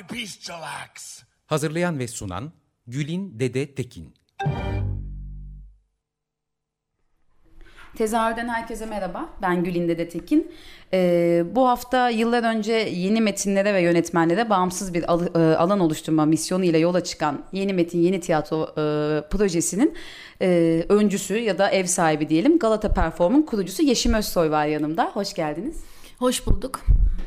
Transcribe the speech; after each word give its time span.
Bestial 0.00 0.62
acts. 0.62 1.22
Hazırlayan 1.46 1.98
ve 1.98 2.08
sunan 2.08 2.52
Gülin 2.86 3.40
Dede 3.40 3.74
Tekin. 3.74 4.14
Tezahürden 7.96 8.48
herkese 8.48 8.86
merhaba. 8.86 9.28
Ben 9.42 9.64
Gülinde 9.64 9.98
de 9.98 10.08
Tekin. 10.08 10.52
Ee, 10.92 11.44
bu 11.50 11.68
hafta 11.68 12.08
yıllar 12.08 12.56
önce 12.56 12.72
yeni 12.72 13.20
metinlere 13.20 13.74
ve 13.74 13.80
yönetmenlere 13.80 14.50
bağımsız 14.50 14.94
bir 14.94 15.12
al- 15.12 15.34
e, 15.34 15.56
alan 15.56 15.80
oluşturma 15.80 16.24
misyonu 16.24 16.64
ile 16.64 16.78
yola 16.78 17.04
çıkan 17.04 17.44
Yeni 17.52 17.72
Metin 17.72 17.98
Yeni 18.02 18.20
Tiyatro 18.20 18.62
e, 18.62 18.74
projesinin 19.28 19.94
e, 20.42 20.84
öncüsü 20.88 21.38
ya 21.38 21.58
da 21.58 21.70
ev 21.70 21.84
sahibi 21.86 22.28
diyelim 22.28 22.58
Galata 22.58 22.94
Perform'un 22.94 23.42
kurucusu 23.42 23.82
Yeşim 23.82 24.14
Özsoy 24.14 24.50
var 24.50 24.66
yanımda. 24.66 25.10
Hoş 25.14 25.34
geldiniz. 25.34 25.76
Hoş 26.18 26.46
bulduk. 26.46 26.80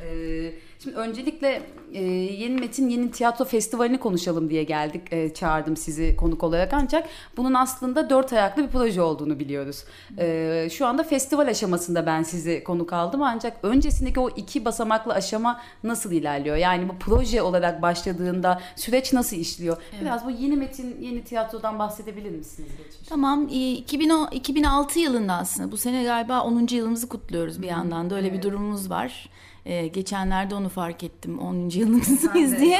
Ee, 0.08 0.52
şimdi 0.86 0.98
öncelikle 0.98 1.62
e, 1.94 2.04
Yeni 2.04 2.60
Metin 2.60 2.90
Yeni 2.90 3.12
Tiyatro 3.12 3.46
Festivali'ni 3.46 4.00
konuşalım 4.00 4.50
diye 4.50 4.64
geldik. 4.64 5.02
E, 5.12 5.34
çağırdım 5.34 5.78
sizi 5.78 6.16
konuk 6.16 6.44
olarak 6.44 6.74
ancak 6.74 7.08
bunun 7.38 7.54
aslında 7.54 8.10
dört 8.10 8.34
ayaklı 8.34 8.64
bir 8.64 8.68
proje 8.68 9.02
olduğunu 9.02 9.40
biliyoruz. 9.40 9.84
E, 10.18 10.68
şu 10.72 10.86
anda 10.86 11.04
festival 11.04 11.48
aşamasında 11.48 12.06
ben 12.06 12.24
sizi 12.24 12.64
konuk 12.64 12.94
aldım 12.94 13.24
ancak 13.24 13.58
öncesindeki 13.64 14.20
o 14.20 14.30
iki 14.30 14.66
basamaklı 14.66 15.14
aşama 15.14 15.62
nasıl 15.84 16.12
ilerliyor? 16.12 16.56
Yani 16.56 16.90
bu 16.90 16.94
proje 17.00 17.42
olarak 17.42 17.82
başladığında 17.82 18.62
süreç 18.76 19.14
nasıl 19.14 19.38
işliyor? 19.38 19.78
Biraz 20.02 20.26
bu 20.26 20.30
Yeni 20.30 20.56
Metin 20.56 21.02
Yeni 21.02 21.24
Tiyatro'dan 21.24 21.80
bahsedebilir 21.80 22.32
misiniz? 22.32 22.70
Geçmiş? 22.78 23.10
Tamam, 23.10 23.48
e, 23.52 23.72
2010, 23.72 24.28
2006 24.32 25.00
yılında 25.00 25.34
aslında 25.34 25.72
bu 25.72 25.78
sene 25.78 26.04
galiba 26.04 26.42
10. 26.42 26.76
yılımızı 26.76 27.10
kutluyoruz 27.10 27.62
bir 27.62 27.68
yandan 27.68 28.10
da 28.10 28.16
öyle 28.16 28.34
bir 28.34 28.42
durumumuz 28.42 28.90
var. 28.90 29.30
Ee, 29.66 29.88
geçenlerde 29.88 30.56
onu 30.56 30.70
fark 30.70 31.04
ettim 31.04 31.40
10. 31.40 31.70
yılımızdayız 31.70 32.60
diye. 32.60 32.80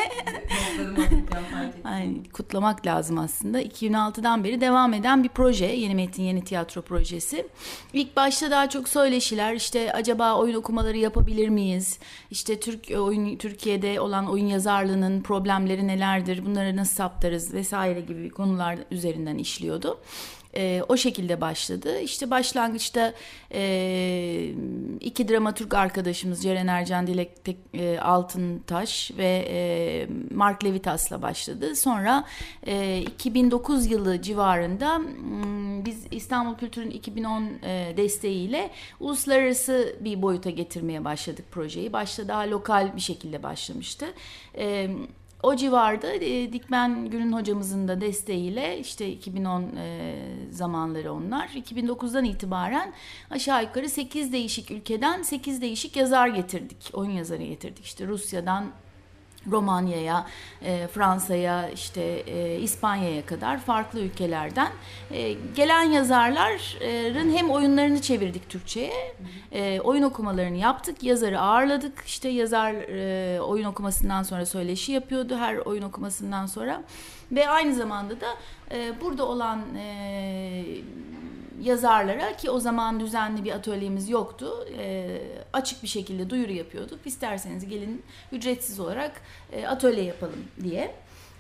Yani 1.86 2.24
kutlamak 2.34 2.86
lazım 2.86 3.18
aslında. 3.20 3.62
2006'dan 3.62 4.44
beri 4.44 4.62
devam 4.62 4.94
eden 4.94 5.24
bir 5.24 5.30
proje. 5.30 5.66
Yeni 5.66 5.96
Metin 5.96 6.24
Yeni 6.24 6.44
Tiyatro 6.44 6.82
Projesi. 6.82 7.48
İlk 7.94 8.16
başta 8.16 8.52
daha 8.52 8.70
çok 8.70 8.90
söyleşiler. 8.90 9.54
işte 9.54 9.94
acaba 9.94 10.36
oyun 10.36 10.56
okumaları 10.56 10.98
yapabilir 10.98 11.50
miyiz? 11.50 12.00
İşte 12.32 12.60
Türk 12.60 12.92
oyun 13.00 13.36
Türkiye'de 13.36 14.00
olan 14.00 14.30
oyun 14.30 14.48
yazarlığının 14.48 15.22
problemleri 15.22 15.88
nelerdir? 15.88 16.46
Bunları 16.46 16.76
nasıl 16.76 16.96
saptarız 16.96 17.54
vesaire 17.54 18.02
gibi 18.02 18.30
konular 18.30 18.78
üzerinden 18.92 19.38
işliyordu. 19.38 19.98
Ee, 20.58 20.82
o 20.90 20.98
şekilde 20.98 21.42
başladı. 21.42 22.00
İşte 22.00 22.32
başlangıçta 22.32 23.14
e, 23.54 24.54
iki 25.00 25.28
dramaturg 25.28 25.74
arkadaşımız 25.74 26.44
Ceren 26.44 26.68
Ercan 26.68 27.08
Dilek 27.08 27.44
Tek, 27.44 27.58
e, 27.74 28.00
Altıntaş 28.00 29.12
ve 29.18 29.46
e, 29.50 30.08
Mark 30.36 30.64
Levitas'la 30.64 31.22
başladı. 31.22 31.76
Sonra 31.76 32.26
e, 32.68 33.02
2009 33.02 33.92
yılı 33.92 34.22
civarında 34.22 35.02
biz 35.86 36.06
İstanbul 36.12 36.58
Kültür'ün 36.58 36.92
2010 36.92 37.44
e, 37.64 37.94
desteğiyle 37.98 38.70
uluslararası 39.00 39.96
bir 40.00 40.22
boyuta 40.22 40.50
getirmeye 40.50 41.06
başladık 41.06 41.46
projeyi. 41.52 41.94
Başta 41.94 42.28
daha 42.28 42.50
lokal 42.50 42.96
bir 42.96 43.02
şekilde 43.02 43.44
başlamıştı. 43.44 44.06
E, 44.58 44.90
o 45.46 45.56
civarda 45.56 46.14
e, 46.14 46.54
Dikmen 46.54 47.10
Gülün 47.10 47.34
hocamızın 47.34 47.88
da 47.88 48.02
desteğiyle 48.02 48.80
işte 48.80 49.10
2010 49.10 49.62
e, 49.62 50.16
zamanları 50.52 51.14
onlar. 51.14 51.48
2009'dan 51.48 52.26
itibaren 52.26 52.94
aşağı 53.30 53.64
yukarı 53.64 53.90
8 53.90 54.34
değişik 54.34 54.72
ülkeden 54.72 55.22
8 55.22 55.62
değişik 55.62 55.96
yazar 55.96 56.28
getirdik. 56.28 56.92
Oyun 56.94 57.12
yazarı 57.12 57.44
getirdik. 57.44 57.86
İşte 57.86 58.08
Rusya'dan 58.08 58.72
Romanya'ya, 59.52 60.26
e, 60.62 60.88
Fransa'ya, 60.88 61.70
işte 61.70 62.02
e, 62.02 62.60
İspanya'ya 62.60 63.26
kadar 63.26 63.60
farklı 63.60 64.00
ülkelerden 64.00 64.72
e, 65.12 65.34
gelen 65.56 65.84
yazarların 65.84 67.38
hem 67.38 67.50
oyunlarını 67.50 68.02
çevirdik 68.02 68.50
Türkçe'ye, 68.50 69.16
oyun 69.82 70.04
okumalarını 70.04 70.58
yaptık, 70.58 71.04
yazarı 71.04 71.40
ağırladık. 71.40 72.04
İşte 72.06 72.30
yazar 72.30 72.74
oyun 73.40 73.66
okumasından 73.66 74.24
sonra 74.24 74.46
söyleşi 74.46 74.92
yapıyordu 74.92 75.38
her 75.38 75.56
oyun 75.56 75.82
okumasından 75.82 76.46
sonra 76.46 76.84
ve 77.32 77.50
aynı 77.50 77.76
zamanda 77.76 78.22
da 78.22 78.28
burada 79.02 79.26
olan 79.26 79.60
yazarlara 81.62 82.38
ki 82.38 82.50
o 82.50 82.60
zaman 82.60 83.00
düzenli 83.00 83.44
bir 83.44 83.52
atölyemiz 83.52 84.10
yoktu. 84.10 84.68
E, 84.78 85.18
açık 85.54 85.84
bir 85.84 85.88
şekilde 85.88 86.30
duyuru 86.30 86.52
yapıyorduk. 86.52 87.00
İsterseniz 87.06 87.70
gelin 87.70 88.04
ücretsiz 88.32 88.80
olarak 88.80 89.22
e, 89.52 89.68
atölye 89.68 90.04
yapalım 90.04 90.46
diye. 90.64 90.96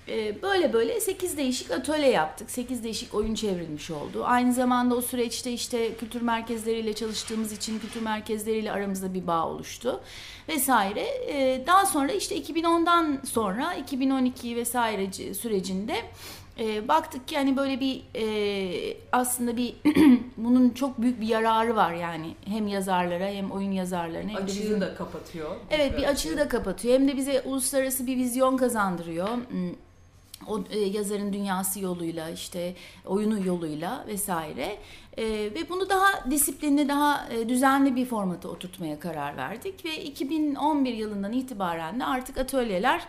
E, 0.08 0.42
böyle 0.42 0.74
böyle 0.74 1.00
8 1.00 1.38
değişik 1.38 1.72
atölye 1.72 2.10
yaptık. 2.10 2.52
8 2.52 2.84
değişik 2.84 3.14
oyun 3.14 3.36
çevrilmiş 3.36 3.92
oldu. 3.92 4.24
Aynı 4.26 4.54
zamanda 4.54 4.96
o 4.96 5.02
süreçte 5.02 5.52
işte 5.52 5.96
kültür 5.96 6.22
merkezleriyle 6.22 6.94
çalıştığımız 6.94 7.52
için 7.52 7.80
kültür 7.80 8.02
merkezleriyle 8.02 8.72
aramızda 8.72 9.14
bir 9.14 9.28
bağ 9.28 9.48
oluştu 9.48 10.02
vesaire. 10.50 11.06
E, 11.28 11.64
daha 11.68 11.86
sonra 11.86 12.12
işte 12.12 12.38
2010'dan 12.38 13.22
sonra 13.26 13.74
2012 13.74 14.56
vesaire 14.56 15.34
sürecinde 15.34 15.96
e, 16.60 16.88
baktık 16.88 17.28
ki 17.28 17.36
hani 17.38 17.58
böyle 17.58 17.80
bir 17.80 18.02
e, 18.16 18.98
aslında 19.12 19.58
bir 19.58 19.76
bunun 20.38 20.70
çok 20.70 21.02
büyük 21.02 21.22
bir 21.22 21.28
yararı 21.28 21.76
var 21.76 21.94
yani 21.94 22.36
hem 22.46 22.68
yazarlara 22.68 23.28
hem 23.28 23.52
oyun 23.52 23.72
yazarlarına 23.72 24.30
hem 24.32 24.44
Açığı 24.44 24.48
bizim- 24.62 24.82
da 24.82 24.96
kapatıyor. 24.96 25.56
Evet 25.70 25.98
bir 25.98 26.04
açığı 26.04 26.38
da 26.38 26.48
kapatıyor. 26.48 26.94
Hem 26.94 27.08
de 27.08 27.18
bize 27.18 27.42
uluslararası 27.42 28.08
bir 28.08 28.18
vizyon 28.18 28.58
kazandırıyor. 28.58 29.28
Hmm, 29.28 29.70
O 30.48 30.60
e, 30.70 30.80
yazarın 30.80 31.34
dünyası 31.34 31.80
yoluyla 31.80 32.30
işte 32.30 32.74
oyunu 33.06 33.46
yoluyla 33.48 34.06
vesaire. 34.08 34.78
E, 35.18 35.24
ve 35.28 35.70
bunu 35.70 35.90
daha 35.90 36.32
disiplinli, 36.32 36.90
daha 36.90 37.28
e, 37.30 37.50
düzenli 37.50 37.96
bir 37.96 38.06
formata 38.06 38.48
oturtmaya 38.50 39.00
karar 39.00 39.38
verdik. 39.38 39.86
Ve 39.86 40.04
2011 40.04 40.94
yılından 40.94 41.34
itibaren 41.34 42.00
de 42.00 42.06
artık 42.06 42.38
atölyeler 42.38 43.02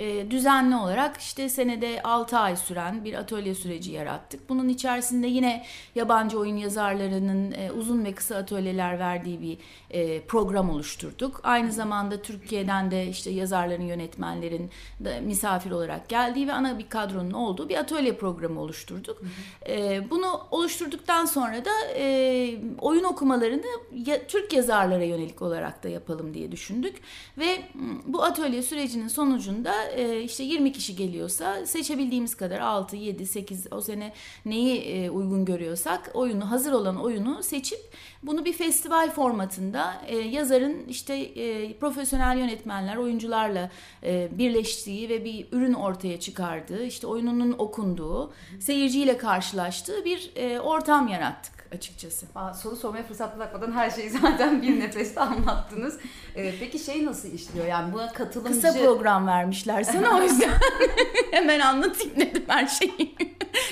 e, 0.00 0.30
düzenli 0.30 0.76
olarak 0.76 1.16
işte 1.16 1.48
senede 1.48 2.02
6 2.02 2.38
ay 2.38 2.56
süren 2.56 3.04
bir 3.04 3.14
atölye 3.14 3.54
süreci 3.54 3.92
yarattık. 3.92 4.48
Bunun 4.48 4.68
içerisinde 4.68 5.26
yine 5.26 5.64
yabancı 5.94 6.38
oyun 6.38 6.56
yazarlarının 6.56 7.52
e, 7.52 7.72
uzun 7.72 8.04
ve 8.04 8.14
kısa 8.14 8.36
atölyeler 8.36 8.98
verdiği 8.98 9.40
bir 9.40 9.58
e, 9.90 10.20
program 10.20 10.70
oluşturduk. 10.70 11.40
Aynı 11.42 11.72
zamanda 11.72 12.22
Türkiye'den 12.22 12.90
de 12.90 13.06
işte 13.06 13.30
yazarların, 13.30 13.82
yönetmenlerin 13.82 14.70
de 15.00 15.20
misafir 15.20 15.70
olarak 15.70 16.08
geldiği 16.08 16.48
ve 16.48 16.52
ana 16.52 16.78
bir 16.78 16.88
kadronun 16.88 17.30
olduğu 17.30 17.68
bir 17.68 17.76
atölye 17.76 18.16
programı 18.16 18.60
oluşturduk. 18.60 19.22
E, 19.68 20.10
bunu 20.10 20.40
oluşturduktan 20.50 21.24
sonra 21.24 21.64
da 21.64 21.70
e, 21.96 22.58
oyun 22.78 23.04
okumalarını 23.04 23.62
ya, 24.06 24.26
Türk 24.26 24.52
yazarlara 24.52 25.04
yönelik 25.04 25.42
olarak 25.42 25.82
da 25.84 25.88
yapalım 25.88 26.34
diye 26.34 26.52
düşündük. 26.52 26.96
Ve 27.38 27.62
bu 28.06 28.22
atölye 28.22 28.62
sürecinin 28.62 29.08
sonucunda 29.08 29.89
e, 29.96 30.22
işte 30.22 30.44
20 30.44 30.72
kişi 30.72 30.96
geliyorsa 30.96 31.66
seçebildiğimiz 31.66 32.34
kadar 32.34 32.60
6, 32.60 32.96
7, 32.96 33.26
8 33.26 33.66
o 33.70 33.80
sene 33.80 34.12
neyi 34.44 34.80
e, 34.80 35.10
uygun 35.10 35.44
görüyorsak 35.44 36.10
oyunu 36.14 36.50
hazır 36.50 36.72
olan 36.72 36.96
oyunu 36.96 37.42
seçip 37.42 37.80
bunu 38.22 38.44
bir 38.44 38.52
festival 38.52 39.10
formatında 39.10 40.02
e, 40.06 40.16
yazarın 40.16 40.84
işte 40.88 41.14
e, 41.14 41.72
profesyonel 41.78 42.38
yönetmenler, 42.38 42.96
oyuncularla 42.96 43.70
e, 44.02 44.28
birleştiği 44.38 45.08
ve 45.08 45.24
bir 45.24 45.46
ürün 45.52 45.74
ortaya 45.74 46.20
çıkardığı, 46.20 46.84
işte 46.84 47.06
oyununun 47.06 47.54
okunduğu, 47.58 48.32
seyirciyle 48.60 49.16
karşılaştığı 49.16 50.04
bir 50.04 50.30
e, 50.36 50.60
ortam 50.60 51.08
yarattık 51.08 51.59
açıkçası. 51.74 52.26
Aa, 52.34 52.54
soru 52.54 52.76
sormaya 52.76 53.02
fırsat 53.02 53.36
bırakmadan 53.36 53.72
her 53.72 53.90
şeyi 53.90 54.10
zaten 54.22 54.62
bir 54.62 54.80
nefeste 54.80 55.20
anlattınız. 55.20 55.98
Ee, 56.36 56.54
peki 56.60 56.78
şey 56.78 57.06
nasıl 57.06 57.32
işliyor? 57.32 57.66
Yani 57.66 57.92
buna 57.92 58.12
katılımcı... 58.12 58.60
Kısa 58.60 58.72
program 58.78 59.26
vermişler 59.26 59.82
sana 59.82 60.18
o 60.18 60.22
yüzden 60.22 60.50
hemen 61.30 61.60
anlatayım 61.60 62.16
dedim 62.16 62.44
her 62.46 62.66
şeyi. 62.66 63.16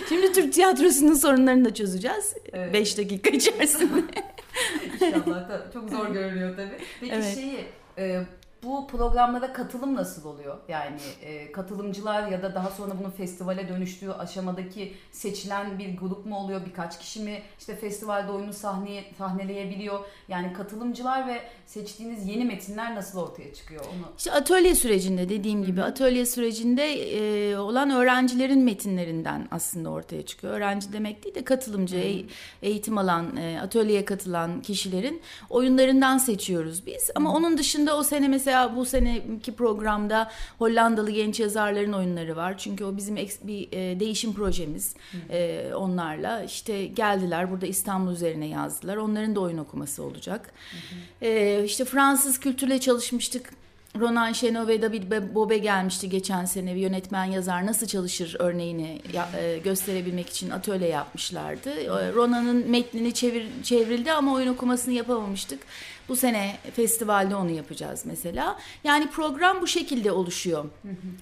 Şimdi 0.09 0.33
Türk 0.33 0.53
tiyatrosunun 0.53 1.15
sorunlarını 1.15 1.65
da 1.65 1.75
çözeceğiz. 1.75 2.35
5 2.53 2.53
Evet. 2.55 2.99
dakika 2.99 3.31
içerisinde. 3.31 4.03
İnşallah. 4.95 5.73
Çok 5.73 5.91
zor 5.91 6.09
görünüyor 6.09 6.57
tabii. 6.57 6.79
Peki 7.01 7.13
Evet. 7.15 7.35
şeyi 7.35 7.65
e, 7.99 8.23
bu 8.63 8.87
programlara 8.87 9.53
katılım 9.53 9.95
nasıl 9.95 10.25
oluyor? 10.25 10.57
Yani 10.69 11.01
e, 11.23 11.53
katılımcılar 11.53 12.29
ya 12.29 12.43
da 12.43 12.55
daha 12.55 12.71
sonra 12.71 12.95
bunun 13.01 13.11
festivale 13.11 13.69
dönüştüğü 13.69 14.11
aşamadaki 14.13 14.95
seçilen 15.13 15.79
bir 15.79 15.99
grup 15.99 16.27
mu 16.27 16.37
oluyor? 16.37 16.61
Birkaç 16.67 16.99
kişi 16.99 17.21
mi 17.21 17.43
işte 17.59 17.77
festivalde 17.77 18.33
oyunu 18.33 18.53
sahneye 18.53 19.05
sahneleyebiliyor? 19.19 20.01
Yani 20.29 20.53
katılımcılar 20.53 21.27
ve 21.29 21.41
seçtiğiniz 21.67 22.29
yeni 22.29 22.45
metinler 22.45 22.95
nasıl 22.95 23.19
ortaya 23.21 23.55
çıkıyor? 23.55 23.85
Onu 23.85 24.13
İşte 24.19 24.33
atölye 24.33 24.75
sürecinde 24.75 25.29
dediğim 25.29 25.65
gibi 25.65 25.83
atölye 25.83 26.27
sürecinde 26.27 26.85
e, 26.93 27.57
olan 27.57 27.91
öğrencilerin 27.91 28.65
metinlerinden 28.65 29.49
aslında 29.51 29.91
ortaya 29.91 30.27
çıkıyor. 30.27 30.53
Öğrenci 30.55 30.93
demek 30.93 31.25
değil 31.25 31.35
de 31.35 31.45
katılımcı, 31.45 31.97
e- 31.97 32.25
eğitim 32.63 32.99
alan, 32.99 33.37
e, 33.37 33.61
atölyeye 33.61 34.05
katılan 34.05 34.63
kişilerin 34.63 35.23
oyunlarından 35.51 36.19
seçiyoruz 36.19 36.87
biz. 36.87 37.11
Ama 37.15 37.35
onun 37.35 37.59
dışında 37.59 37.97
o 37.97 38.03
sene 38.03 38.29
mesela 38.29 38.48
bu 38.77 38.85
seneki 38.85 39.53
programda 39.55 40.31
Hollandalı 40.59 41.11
genç 41.11 41.41
yazarların 41.41 41.93
oyunları 41.93 42.37
var. 42.37 42.59
Çünkü 42.59 42.85
o 42.85 42.97
bizim 42.97 43.17
bir 43.17 43.69
e, 43.73 44.01
değişim 44.01 44.35
projemiz 44.35 44.95
e, 45.31 45.71
onlarla. 45.75 46.43
İşte 46.43 46.87
geldiler 46.87 47.51
burada 47.51 47.67
İstanbul 47.67 48.13
üzerine 48.13 48.47
yazdılar. 48.47 48.97
Onların 48.97 49.37
da 49.37 49.41
oyun 49.41 49.59
okuması 49.59 50.03
olacak. 50.03 50.53
E, 51.23 51.63
işte 51.65 51.85
Fransız 51.85 52.41
kültürle 52.41 52.81
çalışmıştık. 52.81 53.51
Ronan 53.99 54.33
Şeno 54.33 54.67
ve 54.67 54.83
David 54.83 55.11
Be- 55.11 55.35
Bobe 55.35 55.59
gelmişti 55.59 56.09
geçen 56.09 56.45
sene 56.45 56.75
bir 56.75 56.81
yönetmen 56.81 57.25
yazar 57.25 57.67
nasıl 57.67 57.87
çalışır 57.87 58.37
örneğini 58.39 59.01
e, 59.37 59.59
gösterebilmek 59.59 60.29
için 60.29 60.51
atölye 60.51 60.89
yapmışlardı. 60.89 61.71
Ronan'ın 62.15 62.71
metnini 62.71 63.15
çevir, 63.15 63.47
çevrildi 63.63 64.13
ama 64.13 64.35
oyun 64.35 64.49
okumasını 64.49 64.95
yapamamıştık. 64.95 65.61
Bu 66.09 66.17
sene 66.17 66.57
festivalde 66.75 67.37
onu 67.37 67.51
yapacağız 67.51 68.03
mesela. 68.07 68.59
Yani 68.85 69.11
program 69.11 69.61
bu 69.61 69.67
şekilde 69.67 70.13
oluşuyor. 70.13 70.65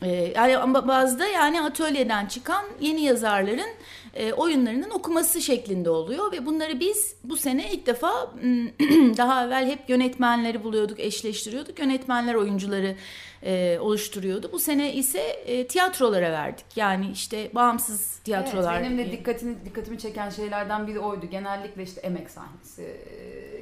E, 0.03 0.33
yani 0.37 0.59
ama 0.59 0.89
bazı 0.89 1.19
da 1.19 1.27
yani 1.27 1.63
atölyeden 1.63 2.27
çıkan 2.27 2.65
yeni 2.81 3.03
yazarların 3.03 3.71
e, 4.15 4.33
oyunlarının 4.33 4.91
okuması 4.91 5.43
şeklinde 5.43 5.91
oluyor 5.91 6.33
ve 6.33 6.47
bunları 6.47 6.81
biz 6.81 7.15
bu 7.25 7.37
sene 7.37 7.73
ilk 7.73 7.87
defa 7.87 8.33
m, 8.43 8.73
daha 9.17 9.47
evvel 9.47 9.71
hep 9.71 9.89
yönetmenleri 9.89 10.65
buluyorduk, 10.65 11.01
eşleştiriyorduk. 11.01 11.79
Yönetmenler 11.79 12.35
oyuncuları 12.35 12.97
e, 13.43 13.79
oluşturuyordu. 13.81 14.51
Bu 14.53 14.59
sene 14.59 14.95
ise 14.95 15.21
e, 15.21 15.67
tiyatrolara 15.67 16.33
verdik. 16.33 16.67
Yani 16.77 17.11
işte 17.11 17.51
bağımsız 17.55 18.19
tiyatrolar. 18.19 18.81
Evet, 18.81 18.91
benim 18.91 18.99
de 18.99 19.13
dikkatini 19.13 19.65
dikkatimi 19.65 19.99
çeken 19.99 20.31
şeylerden 20.31 20.87
biri 20.87 21.01
oydu. 21.01 21.27
Genellikle 21.31 21.83
işte 21.83 22.01
emek 22.01 22.31
sahnesi 22.31 22.97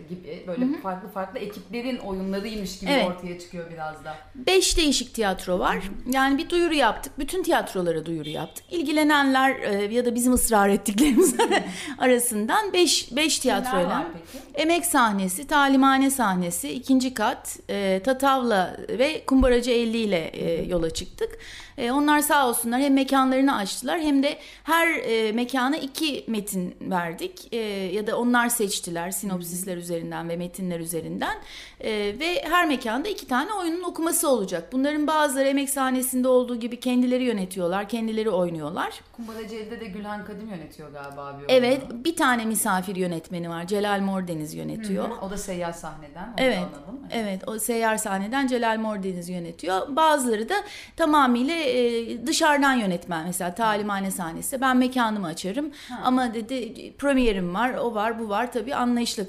gibi 0.08 0.44
böyle 0.46 0.80
farklı 0.82 1.08
farklı 1.08 1.38
ekiplerin 1.38 1.98
oyunlarıymış 1.98 2.78
gibi 2.78 2.90
Evet. 2.90 3.06
ortaya 3.06 3.38
çıkıyor 3.38 3.70
biraz 3.72 4.04
da. 4.04 4.14
Beş 4.34 4.76
değişik 4.76 5.14
tiyatro 5.14 5.58
var. 5.58 5.78
Yani 6.12 6.38
bir 6.38 6.50
duyuru 6.50 6.74
yaptık. 6.74 7.12
Bütün 7.18 7.42
tiyatrolara 7.42 8.06
duyuru 8.06 8.28
yaptık. 8.28 8.64
İlgilenenler 8.70 9.60
e, 9.60 9.94
ya 9.94 10.04
da 10.04 10.14
bizim 10.14 10.32
ısrar 10.32 10.68
ettiklerimiz 10.68 11.34
arasından 11.98 12.72
beş, 12.72 13.16
beş 13.16 13.38
tiyatroyla. 13.38 14.06
Emek 14.54 14.86
sahnesi, 14.86 15.46
talimhane 15.46 16.10
sahnesi, 16.10 16.70
ikinci 16.70 17.14
kat, 17.14 17.58
e, 17.70 18.00
Tatavla 18.04 18.76
ve 18.88 19.24
Kumbaracı 19.26 19.70
50 19.70 19.96
ile 19.96 20.26
e, 20.26 20.64
yola 20.64 20.90
çıktık. 20.90 21.38
E, 21.78 21.90
onlar 21.92 22.20
sağ 22.20 22.48
olsunlar 22.48 22.80
hem 22.80 22.94
mekanlarını 22.94 23.56
açtılar 23.56 24.00
hem 24.00 24.22
de 24.22 24.38
her 24.64 24.88
e, 24.88 25.32
mekana 25.32 25.76
iki 25.76 26.24
metin 26.28 26.74
verdik. 26.80 27.52
E, 27.52 27.56
ya 27.94 28.06
da 28.06 28.18
onlar 28.18 28.48
seçtiler 28.48 29.10
sinopsisler 29.10 29.76
üzerinden 29.94 30.28
ve 30.28 30.36
metinler 30.36 30.80
üzerinden. 30.80 31.36
E, 31.80 31.90
ve 32.18 32.42
her 32.48 32.66
mekanda 32.68 33.08
iki 33.08 33.26
tane 33.28 33.52
oyunun 33.52 33.82
okuması 33.82 34.28
olacak. 34.28 34.72
Bunların 34.72 35.06
bazıları 35.06 35.48
emek 35.48 35.70
sahnesinde 35.70 36.28
olduğu 36.28 36.56
gibi 36.56 36.80
kendileri 36.80 37.24
yönetiyorlar, 37.24 37.88
kendileri 37.88 38.30
oynuyorlar. 38.30 39.00
Kumbaracı'da 39.12 39.80
de 39.80 39.84
Gülhan 39.84 40.24
Kadim 40.24 40.48
yönetiyor 40.50 40.92
galiba 40.92 41.38
bir 41.40 41.44
Evet, 41.54 41.82
oyunu. 41.90 42.04
bir 42.04 42.16
tane 42.16 42.44
misafir 42.44 42.96
yönetmeni 42.96 43.50
var. 43.50 43.66
Celal 43.66 44.00
Mordeniz 44.00 44.54
yönetiyor. 44.54 45.08
O 45.22 45.30
da 45.30 45.36
seyyar 45.36 45.72
sahneden. 45.72 46.24
onu 46.24 46.34
Evet. 46.36 46.58
anladım. 46.58 47.00
Evet, 47.10 47.48
o 47.48 47.58
seyyar 47.58 47.96
sahneden 47.96 48.46
Celal 48.46 48.78
Mordeniz 48.78 49.28
yönetiyor. 49.28 49.96
Bazıları 49.96 50.48
da 50.48 50.54
tamamıyla 50.96 51.54
e, 51.54 52.26
dışarıdan 52.26 52.72
yönetmen. 52.74 53.26
Mesela 53.26 53.54
talimhane 53.54 54.10
sahnesi. 54.10 54.60
Ben 54.60 54.76
mekanımı 54.76 55.26
açarım. 55.26 55.70
Ama 56.04 56.34
dedi 56.34 56.92
premierim 56.98 57.54
var, 57.54 57.74
o 57.74 57.94
var, 57.94 58.18
bu 58.18 58.28
var. 58.28 58.52
Tabii 58.52 58.74
anlayışla 58.74 59.26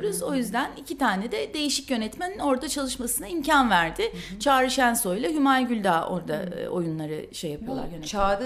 karşılıyoruz. 0.00 0.22
O 0.22 0.34
yüzden 0.34 0.70
iki 0.76 0.98
tane 0.98 1.32
de 1.32 1.54
değişik 1.54 1.90
yönetmenin 1.90 2.38
orada 2.38 2.68
çalışmasına 2.68 3.28
imkan 3.28 3.70
verdi. 3.70 4.12
Çağrı 4.40 4.70
Şensoy 4.70 5.18
ile 5.18 5.34
Hümay 5.34 5.66
Güldağ 5.66 6.08
orada 6.08 6.42
e, 6.42 6.68
oyunları 6.68 7.34
şey 7.34 7.50
yapıyorlar. 7.50 7.84
Bu. 8.02 8.06
Çağrı 8.06 8.44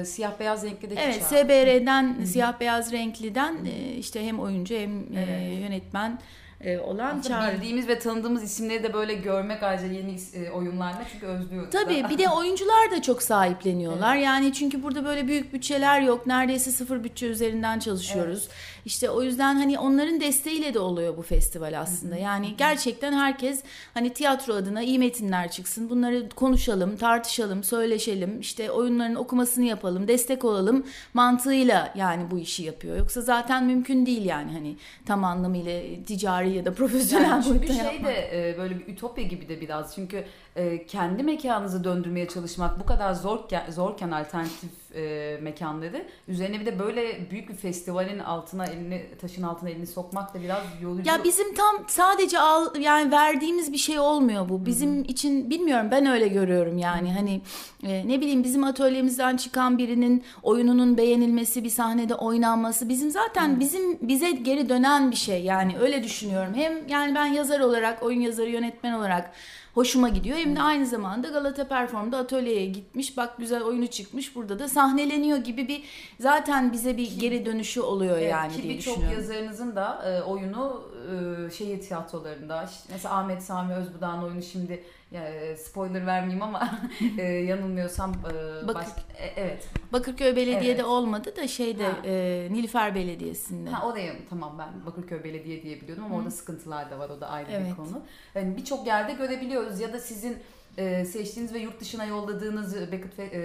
e, 0.00 0.04
siyah 0.04 0.40
beyaz 0.40 0.64
renklideki 0.64 1.00
Evet, 1.00 1.24
Çağrı. 1.30 1.44
SBR'den 1.44 2.24
siyah 2.24 2.60
beyaz 2.60 2.92
renkliden 2.92 3.56
e, 3.64 3.92
işte 3.94 4.26
hem 4.26 4.40
oyuncu 4.40 4.74
hem 4.74 5.16
e, 5.16 5.54
yönetmen 5.60 6.18
e, 6.60 6.78
olan 6.78 7.18
Aslında 7.18 7.22
Çağrı. 7.28 7.56
bildiğimiz 7.56 7.88
ve 7.88 7.98
tanıdığımız 7.98 8.42
isimleri 8.42 8.82
de 8.82 8.92
böyle 8.94 9.14
görmek 9.14 9.62
ayrıca 9.62 9.86
yeni 9.86 10.16
e, 10.34 10.50
oyunlarla 10.50 11.02
çünkü 11.12 11.26
özlüyoruz. 11.26 11.70
Tabii 11.70 12.04
da. 12.04 12.08
bir 12.10 12.18
de 12.18 12.28
oyuncular 12.36 12.90
da 12.90 13.02
çok 13.02 13.22
sahipleniyorlar. 13.22 14.16
Yani 14.16 14.52
çünkü 14.52 14.82
burada 14.82 15.04
böyle 15.04 15.28
büyük 15.28 15.52
bütçeler 15.52 16.00
yok. 16.00 16.26
Neredeyse 16.26 16.70
sıfır 16.70 17.04
bütçe 17.04 17.26
üzerinden 17.26 17.78
çalışıyoruz. 17.78 18.48
İşte 18.86 19.10
o 19.10 19.22
yüzden 19.22 19.54
hani 19.54 19.78
onların 19.78 20.20
desteğiyle 20.20 20.74
de 20.74 20.78
oluyor 20.78 21.16
bu 21.16 21.22
festival 21.22 21.80
aslında. 21.80 22.16
Yani 22.16 22.54
gerçekten 22.58 23.12
herkes 23.12 23.62
hani 23.94 24.12
tiyatro 24.12 24.54
adına 24.54 24.82
iyi 24.82 24.98
metinler 24.98 25.50
çıksın. 25.50 25.90
Bunları 25.90 26.28
konuşalım, 26.28 26.96
tartışalım, 26.96 27.64
söyleşelim. 27.64 28.40
İşte 28.40 28.70
oyunların 28.70 29.14
okumasını 29.14 29.64
yapalım, 29.64 30.08
destek 30.08 30.44
olalım 30.44 30.86
mantığıyla 31.14 31.92
yani 31.96 32.30
bu 32.30 32.38
işi 32.38 32.62
yapıyor. 32.62 32.96
Yoksa 32.96 33.20
zaten 33.20 33.64
mümkün 33.64 34.06
değil 34.06 34.24
yani 34.24 34.52
hani 34.52 34.76
tam 35.06 35.24
anlamıyla 35.24 35.80
ticari 36.06 36.52
ya 36.52 36.64
da 36.64 36.74
profesyonel 36.74 37.28
Yani 37.28 37.44
boyutta 37.44 37.72
şey 37.74 37.84
yapmak. 37.84 38.12
de 38.12 38.54
böyle 38.58 38.78
bir 38.78 38.92
ütopya 38.92 39.24
gibi 39.24 39.48
de 39.48 39.60
biraz. 39.60 39.94
Çünkü 39.94 40.24
e, 40.56 40.86
kendi 40.86 41.22
mekanınızı 41.22 41.84
döndürmeye 41.84 42.28
çalışmak 42.28 42.80
bu 42.80 42.86
kadar 42.86 43.14
zorken, 43.14 43.70
zorken 43.70 44.10
alternatif 44.10 44.70
e, 44.94 45.38
mekanları 45.42 46.06
üzerine 46.28 46.60
bir 46.60 46.66
de 46.66 46.78
böyle 46.78 47.30
büyük 47.30 47.48
bir 47.48 47.54
festivalin 47.54 48.18
altına 48.18 48.66
elini 48.66 49.04
taşın 49.20 49.42
altına 49.42 49.70
elini 49.70 49.86
sokmak 49.86 50.34
da 50.34 50.40
biraz 50.40 50.62
yorucu. 50.82 51.08
Ya 51.08 51.24
bizim 51.24 51.54
tam 51.54 51.84
sadece 51.88 52.38
al 52.38 52.76
yani 52.80 53.10
verdiğimiz 53.10 53.72
bir 53.72 53.78
şey 53.78 53.98
olmuyor 53.98 54.48
bu. 54.48 54.66
Bizim 54.66 55.04
için 55.04 55.50
bilmiyorum 55.50 55.88
ben 55.90 56.06
öyle 56.06 56.28
görüyorum 56.28 56.78
yani 56.78 57.12
hani 57.12 57.40
e, 57.82 58.08
ne 58.08 58.20
bileyim 58.20 58.44
bizim 58.44 58.64
atölyemizden 58.64 59.36
çıkan 59.36 59.78
birinin 59.78 60.24
oyununun 60.42 60.96
beğenilmesi, 60.96 61.64
bir 61.64 61.70
sahnede 61.70 62.14
oynanması 62.14 62.88
bizim 62.88 63.10
zaten 63.10 63.60
bizim 63.60 64.08
bize 64.08 64.30
geri 64.30 64.68
dönen 64.68 65.10
bir 65.10 65.16
şey 65.16 65.42
yani 65.42 65.78
öyle 65.80 66.02
düşünüyorum. 66.02 66.54
Hem 66.54 66.88
yani 66.88 67.14
ben 67.14 67.26
yazar 67.26 67.60
olarak, 67.60 68.02
oyun 68.02 68.20
yazarı, 68.20 68.50
yönetmen 68.50 68.92
olarak 68.92 69.32
hoşuma 69.76 70.08
gidiyor. 70.08 70.38
Hem 70.38 70.56
de 70.56 70.62
aynı 70.62 70.86
zamanda 70.86 71.28
Galata 71.28 71.68
Perform'da 71.68 72.18
atölyeye 72.18 72.66
gitmiş. 72.66 73.16
Bak 73.16 73.38
güzel 73.38 73.62
oyunu 73.62 73.86
çıkmış. 73.86 74.34
Burada 74.36 74.58
da 74.58 74.68
sahneleniyor 74.68 75.38
gibi 75.38 75.68
bir 75.68 75.82
zaten 76.20 76.72
bize 76.72 76.96
bir 76.96 77.10
geri 77.18 77.46
dönüşü 77.46 77.80
oluyor 77.80 78.18
Evet, 78.18 78.30
yani 78.30 78.52
ki 78.56 78.62
diye 78.62 78.74
birçok 78.74 78.94
düşünüyorum. 78.94 79.20
yazarınızın 79.20 79.76
da 79.76 80.02
e, 80.10 80.22
oyunu 80.22 80.82
e, 81.06 81.50
şehir 81.50 81.80
tiyatrolarında 81.80 82.70
mesela 82.90 83.14
Ahmet 83.18 83.42
Sami 83.42 83.74
Özbudak 83.74 84.22
oyunu 84.24 84.42
şimdi 84.42 84.84
e, 85.12 85.56
spoiler 85.56 86.06
vermeyeyim 86.06 86.42
ama 86.42 86.70
e, 87.18 87.22
yanılmıyorsam 87.22 88.12
e, 88.12 88.66
Bakır- 88.68 88.74
baş- 88.74 89.04
e, 89.18 89.26
evet 89.36 89.68
Bakırköy 89.92 90.36
Belediye'de 90.36 90.72
Evet. 90.80 90.84
olmadı 90.84 91.36
da 91.36 91.48
şeyde 91.48 91.84
Ha. 91.86 91.96
e, 92.06 92.48
Nilüfer 92.50 92.94
Belediyesi'nde. 92.94 93.70
Ha 93.70 93.86
oraya 93.88 94.12
tamam 94.30 94.56
ben 94.58 94.86
Bakırköy 94.86 95.24
Belediye 95.24 95.62
diye 95.62 95.80
biliyordum 95.80 96.04
ama 96.04 96.16
orada 96.16 96.30
sıkıntılar 96.30 96.90
da 96.90 96.98
var 96.98 97.08
o 97.10 97.20
da 97.20 97.28
ayrı 97.28 97.48
Evet. 97.52 97.70
bir 97.70 97.76
konu. 97.76 98.02
Yani 98.34 98.56
birçok 98.56 98.86
yerde 98.86 99.12
görebiliyoruz 99.12 99.80
ya 99.80 99.92
da 99.92 99.98
sizin 100.00 100.38
e, 100.78 101.04
seçtiğiniz 101.04 101.54
ve 101.54 101.58
yurt 101.58 101.80
dışına 101.80 102.04
yolladığınız 102.04 102.76
Beckett 102.92 103.18
e, 103.18 103.38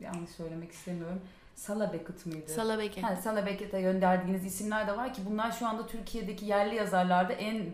yanlış 0.00 0.30
söylemek 0.30 0.72
istemiyorum. 0.72 1.20
Sala 1.54 1.92
Beckett 1.92 2.26
mıydı? 2.26 2.50
Sala 2.50 2.78
Beke. 2.78 3.00
Ha, 3.00 3.16
Sala 3.16 3.46
Beckett'e 3.46 3.80
gönderdiğiniz 3.80 4.46
isimler 4.46 4.86
de 4.88 4.96
var 4.96 5.14
ki 5.14 5.22
bunlar 5.30 5.52
şu 5.52 5.66
anda 5.66 5.86
Türkiye'deki 5.86 6.44
yerli 6.46 6.74
yazarlarda 6.74 7.32
en 7.32 7.64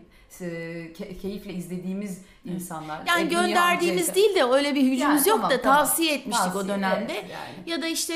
keyifle 1.21 1.53
izlediğimiz 1.53 2.21
insanlar. 2.45 3.01
Yani 3.07 3.27
E, 3.27 3.29
dünya 3.29 3.41
gönderdiğimiz 3.47 4.09
amcaysa- 4.09 4.15
değil 4.15 4.35
de 4.35 4.43
öyle 4.43 4.75
bir 4.75 4.81
gücümüz 4.81 5.01
Yani 5.01 5.29
yok 5.29 5.37
tamam, 5.41 5.51
da 5.51 5.61
tamam. 5.61 5.77
tavsiye 5.77 6.13
etmiştik 6.15 6.47
o 6.47 6.53
Tavsiye, 6.53 6.75
dönemde. 6.77 7.13
evet, 7.13 7.31
yani. 7.31 7.69
Ya 7.69 7.81
da 7.81 7.87
işte 7.87 8.13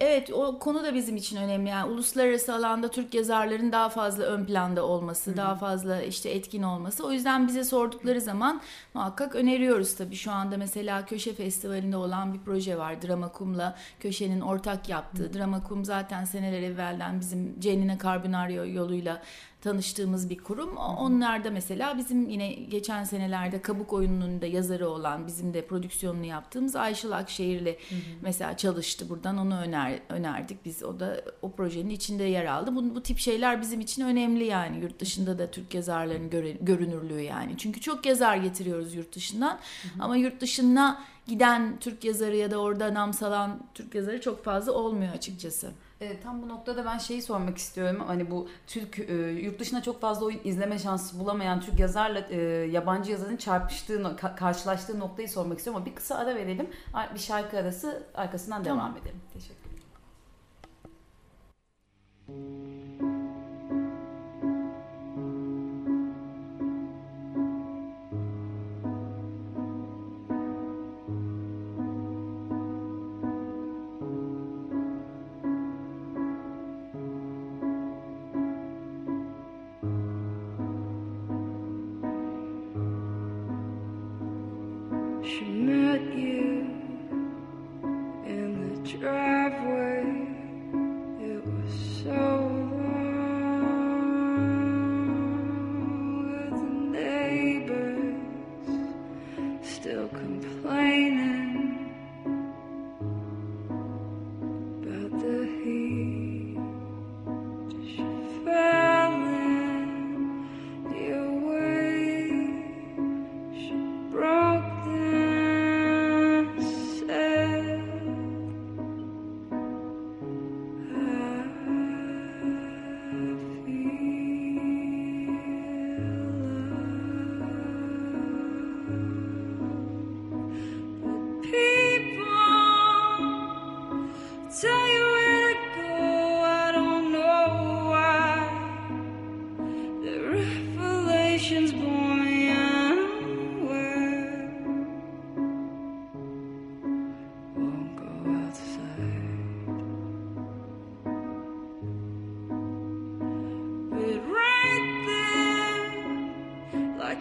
evet 0.00 0.30
o 0.32 0.58
konu 0.58 0.84
da 0.84 0.94
bizim 0.94 1.16
için 1.16 1.36
önemli. 1.36 1.68
Yani 1.68 1.92
uluslararası 1.92 2.54
alanda 2.54 2.88
Türk 2.90 3.14
yazarların 3.14 3.72
daha 3.72 3.88
fazla 3.88 4.24
ön 4.24 4.44
planda 4.44 4.86
olması, 4.86 5.36
daha 5.36 5.54
fazla 5.54 6.02
işte 6.02 6.30
etkin 6.30 6.62
olması. 6.62 7.06
O 7.06 7.12
yüzden 7.12 7.48
bize 7.48 7.64
sordukları 7.64 8.20
zaman 8.20 8.60
muhakkak 8.94 9.34
öneriyoruz 9.34 9.94
tabii. 9.96 10.16
Şu 10.16 10.32
anda 10.32 10.56
mesela 10.56 11.06
Köşe 11.06 11.34
Festivali'nde 11.34 11.96
olan 11.96 12.34
bir 12.34 12.38
proje 12.40 12.78
var. 12.78 13.02
Dramakum'la 13.02 13.76
Köşe'nin 14.00 14.40
ortak 14.40 14.88
yaptığı. 14.88 15.34
Dramakum 15.34 15.84
zaten 15.84 16.24
seneler 16.24 16.62
evvelden 16.62 17.20
bizim 17.20 17.60
Cenine 17.60 17.98
Carbonaro 18.02 18.66
yoluyla 18.66 19.22
tanıştığımız 19.64 20.30
bir 20.30 20.38
kurum. 20.38 20.76
Onlar 20.76 21.44
da 21.44 21.50
mesela 21.50 21.98
bizim 21.98 22.28
yine 22.28 22.52
geçen 22.52 23.04
senelerde 23.04 23.62
Kabuk 23.62 23.92
oyununun 23.92 24.40
da 24.40 24.46
yazarı 24.46 24.88
olan 24.88 25.26
bizim 25.26 25.54
de 25.54 25.66
prodüksiyonunu 25.66 26.24
yaptığımız 26.24 26.76
Ayşıl 26.76 27.12
Akşehir'le 27.12 27.76
mesela 28.22 28.56
çalıştı 28.56 29.08
buradan 29.08 29.38
onu 29.38 29.60
öner, 29.60 29.98
önerdik 30.08 30.64
biz 30.64 30.82
o 30.82 31.00
da 31.00 31.24
o 31.42 31.52
projenin 31.52 31.90
içinde 31.90 32.24
yer 32.24 32.44
aldı. 32.44 32.76
Bu, 32.76 32.94
bu 32.94 33.02
tip 33.02 33.18
şeyler 33.18 33.60
bizim 33.60 33.80
için 33.80 34.04
önemli 34.04 34.44
yani 34.44 34.80
yurt 34.80 35.00
dışında 35.00 35.38
da 35.38 35.50
Türk 35.50 35.74
yazarların 35.74 36.30
göre, 36.30 36.52
görünürlüğü 36.52 37.20
yani. 37.20 37.54
Çünkü 37.58 37.80
çok 37.80 38.06
yazar 38.06 38.36
getiriyoruz 38.36 38.94
yurt 38.94 39.14
dışından 39.14 39.58
ama 40.00 40.16
yurt 40.16 40.40
dışına 40.40 41.04
giden 41.26 41.76
Türk 41.80 42.04
yazarı 42.04 42.36
ya 42.36 42.50
da 42.50 42.58
orada 42.58 42.94
nam 42.94 43.12
salan 43.12 43.66
Türk 43.74 43.94
yazarı 43.94 44.20
çok 44.20 44.44
fazla 44.44 44.72
olmuyor 44.72 45.12
açıkçası. 45.12 45.70
E, 46.00 46.20
tam 46.20 46.42
bu 46.42 46.48
noktada 46.48 46.84
ben 46.84 46.98
şeyi 46.98 47.22
sormak 47.22 47.58
istiyorum. 47.58 48.04
Hani 48.06 48.30
bu 48.30 48.48
Türk 48.66 48.98
e, 48.98 49.14
yurt 49.14 49.60
dışında 49.60 49.82
çok 49.82 50.00
fazla 50.00 50.26
oyun 50.26 50.40
izleme 50.44 50.78
şansı 50.78 51.18
bulamayan 51.18 51.60
Türk 51.60 51.78
yazarla 51.80 52.18
e, 52.30 52.36
yabancı 52.70 53.10
yazarın 53.10 53.36
çarpıştığı, 53.36 53.94
ka- 54.02 54.36
karşılaştığı 54.36 54.98
noktayı 54.98 55.28
sormak 55.28 55.58
istiyorum 55.58 55.82
ama 55.82 55.90
bir 55.90 55.94
kısa 55.94 56.14
ara 56.14 56.34
verelim. 56.34 56.70
Bir 57.14 57.18
şarkı 57.18 57.58
arası 57.58 58.06
arkasından 58.14 58.62
Tamam. 58.62 58.78
devam 58.78 58.96
edelim. 58.96 59.20
Teşekkür 59.32 59.54
ederim. 59.54 59.84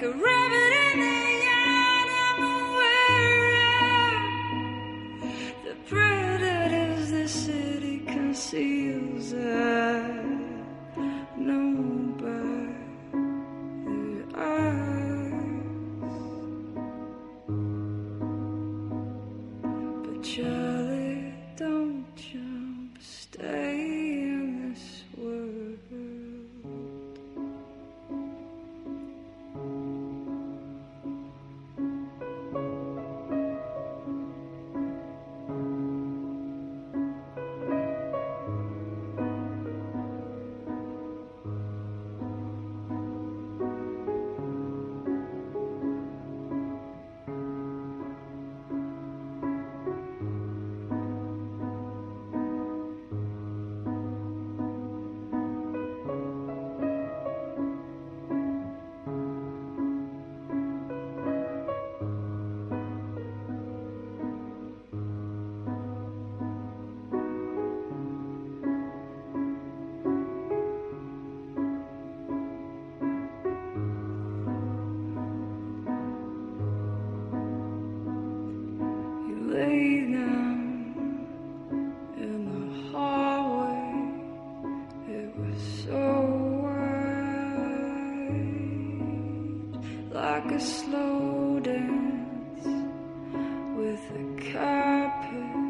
a 0.03 0.12
river. 0.12 0.62
the 94.10 94.51
carpet. 94.51 95.62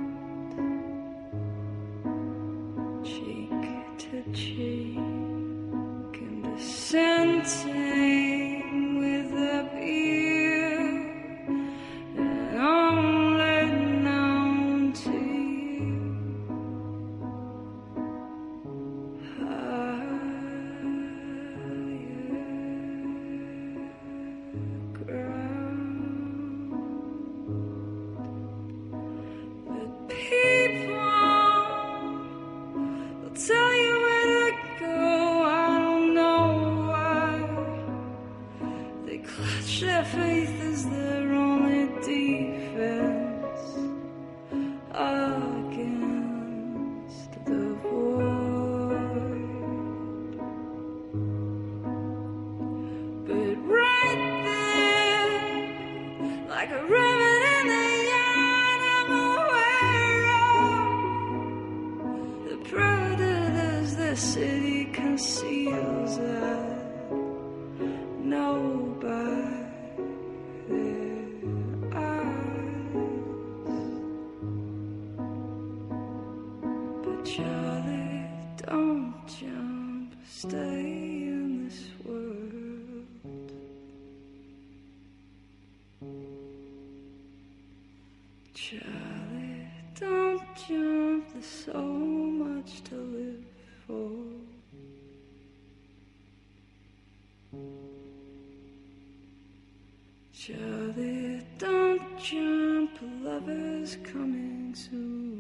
Charlie, 100.46 101.40
don't 101.58 102.02
jump, 102.20 102.92
lover's 103.22 103.96
coming 104.04 104.76
soon. 104.76 105.33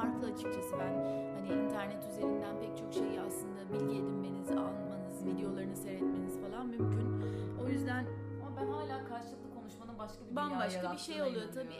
Farklı 0.00 0.26
açıkçası 0.26 0.78
ben 0.78 0.92
hani 1.34 1.48
internet 1.48 2.04
üzerinden 2.04 2.60
pek 2.60 2.78
çok 2.78 2.94
şeyi 2.94 3.20
aslında 3.20 3.72
bilgi 3.72 3.96
edinmeniz, 3.98 4.50
almanız, 4.50 5.26
videolarını 5.26 5.76
seyretmeniz 5.76 6.40
falan 6.40 6.66
mümkün. 6.66 7.22
O 7.64 7.68
yüzden 7.68 8.06
Ama 8.46 8.56
ben 8.60 8.66
hala 8.66 9.04
karşılıklı 9.04 9.54
konuşmanın 9.54 9.98
başka 9.98 10.30
bir 10.30 10.36
bambaşka 10.36 10.92
bir 10.92 10.98
şey 10.98 11.22
oluyor 11.22 11.52
tabii. 11.54 11.74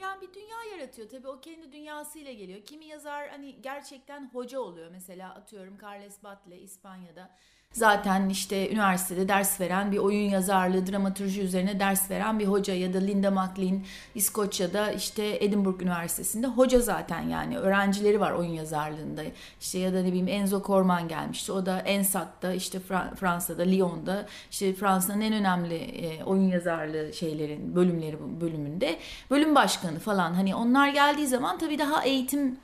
Yani 0.00 0.20
bir 0.20 0.34
dünya 0.34 0.76
yaratıyor 0.76 1.08
tabii 1.08 1.28
o 1.28 1.40
kendi 1.40 1.72
dünyasıyla 1.72 2.32
geliyor. 2.32 2.60
Kimi 2.64 2.84
yazar 2.84 3.28
hani 3.28 3.62
gerçekten 3.62 4.30
hoca 4.32 4.60
oluyor 4.60 4.90
mesela 4.90 5.34
atıyorum 5.34 5.78
Carles 5.82 6.22
Batle 6.22 6.58
İspanya'da. 6.58 7.30
Zaten 7.72 8.28
işte 8.28 8.70
üniversitede 8.70 9.28
ders 9.28 9.60
veren 9.60 9.92
bir 9.92 9.98
oyun 9.98 10.30
yazarlığı, 10.30 10.86
dramatürji 10.86 11.42
üzerine 11.42 11.80
ders 11.80 12.10
veren 12.10 12.38
bir 12.38 12.46
hoca 12.46 12.74
ya 12.74 12.94
da 12.94 12.98
Linda 12.98 13.30
McLean 13.30 13.80
İskoçya'da 14.14 14.92
işte 14.92 15.44
Edinburgh 15.44 15.82
Üniversitesi'nde 15.82 16.46
hoca 16.46 16.80
zaten 16.80 17.20
yani 17.20 17.58
öğrencileri 17.58 18.20
var 18.20 18.32
oyun 18.32 18.50
yazarlığında. 18.52 19.22
İşte 19.60 19.78
ya 19.78 19.94
da 19.94 20.02
ne 20.02 20.08
bileyim 20.08 20.28
Enzo 20.28 20.62
Korman 20.62 21.08
gelmişti. 21.08 21.52
O 21.52 21.66
da 21.66 21.78
Ensat'ta 21.80 22.52
işte 22.52 22.78
Fra- 22.78 23.14
Fransa'da 23.14 23.62
Lyon'da 23.62 24.26
işte 24.50 24.72
Fransa'nın 24.74 25.20
en 25.20 25.32
önemli 25.32 25.74
e, 25.74 26.24
oyun 26.24 26.48
yazarlığı 26.48 27.12
şeylerin 27.12 27.74
bölümleri 27.76 28.16
bölümünde 28.40 28.98
bölüm 29.30 29.54
başkanı 29.54 29.98
falan. 29.98 30.34
Hani 30.34 30.54
onlar 30.54 30.88
geldiği 30.88 31.26
zaman 31.26 31.58
tabii 31.58 31.78
daha 31.78 32.04
eğitim 32.04 32.56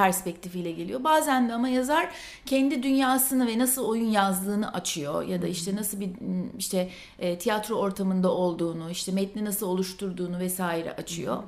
perspektifiyle 0.00 0.72
geliyor. 0.72 1.04
Bazen 1.04 1.48
de 1.48 1.54
ama 1.54 1.68
yazar 1.68 2.08
kendi 2.46 2.82
dünyasını 2.82 3.46
ve 3.46 3.58
nasıl 3.58 3.84
oyun 3.84 4.10
yazdığını 4.10 4.72
açıyor 4.72 5.22
ya 5.22 5.42
da 5.42 5.46
işte 5.46 5.76
nasıl 5.76 6.00
bir 6.00 6.10
işte 6.58 6.88
e, 7.18 7.38
tiyatro 7.38 7.74
ortamında 7.74 8.30
olduğunu, 8.30 8.90
işte 8.90 9.12
metni 9.12 9.44
nasıl 9.44 9.66
oluşturduğunu 9.66 10.38
vesaire 10.38 10.92
açıyor. 10.92 11.42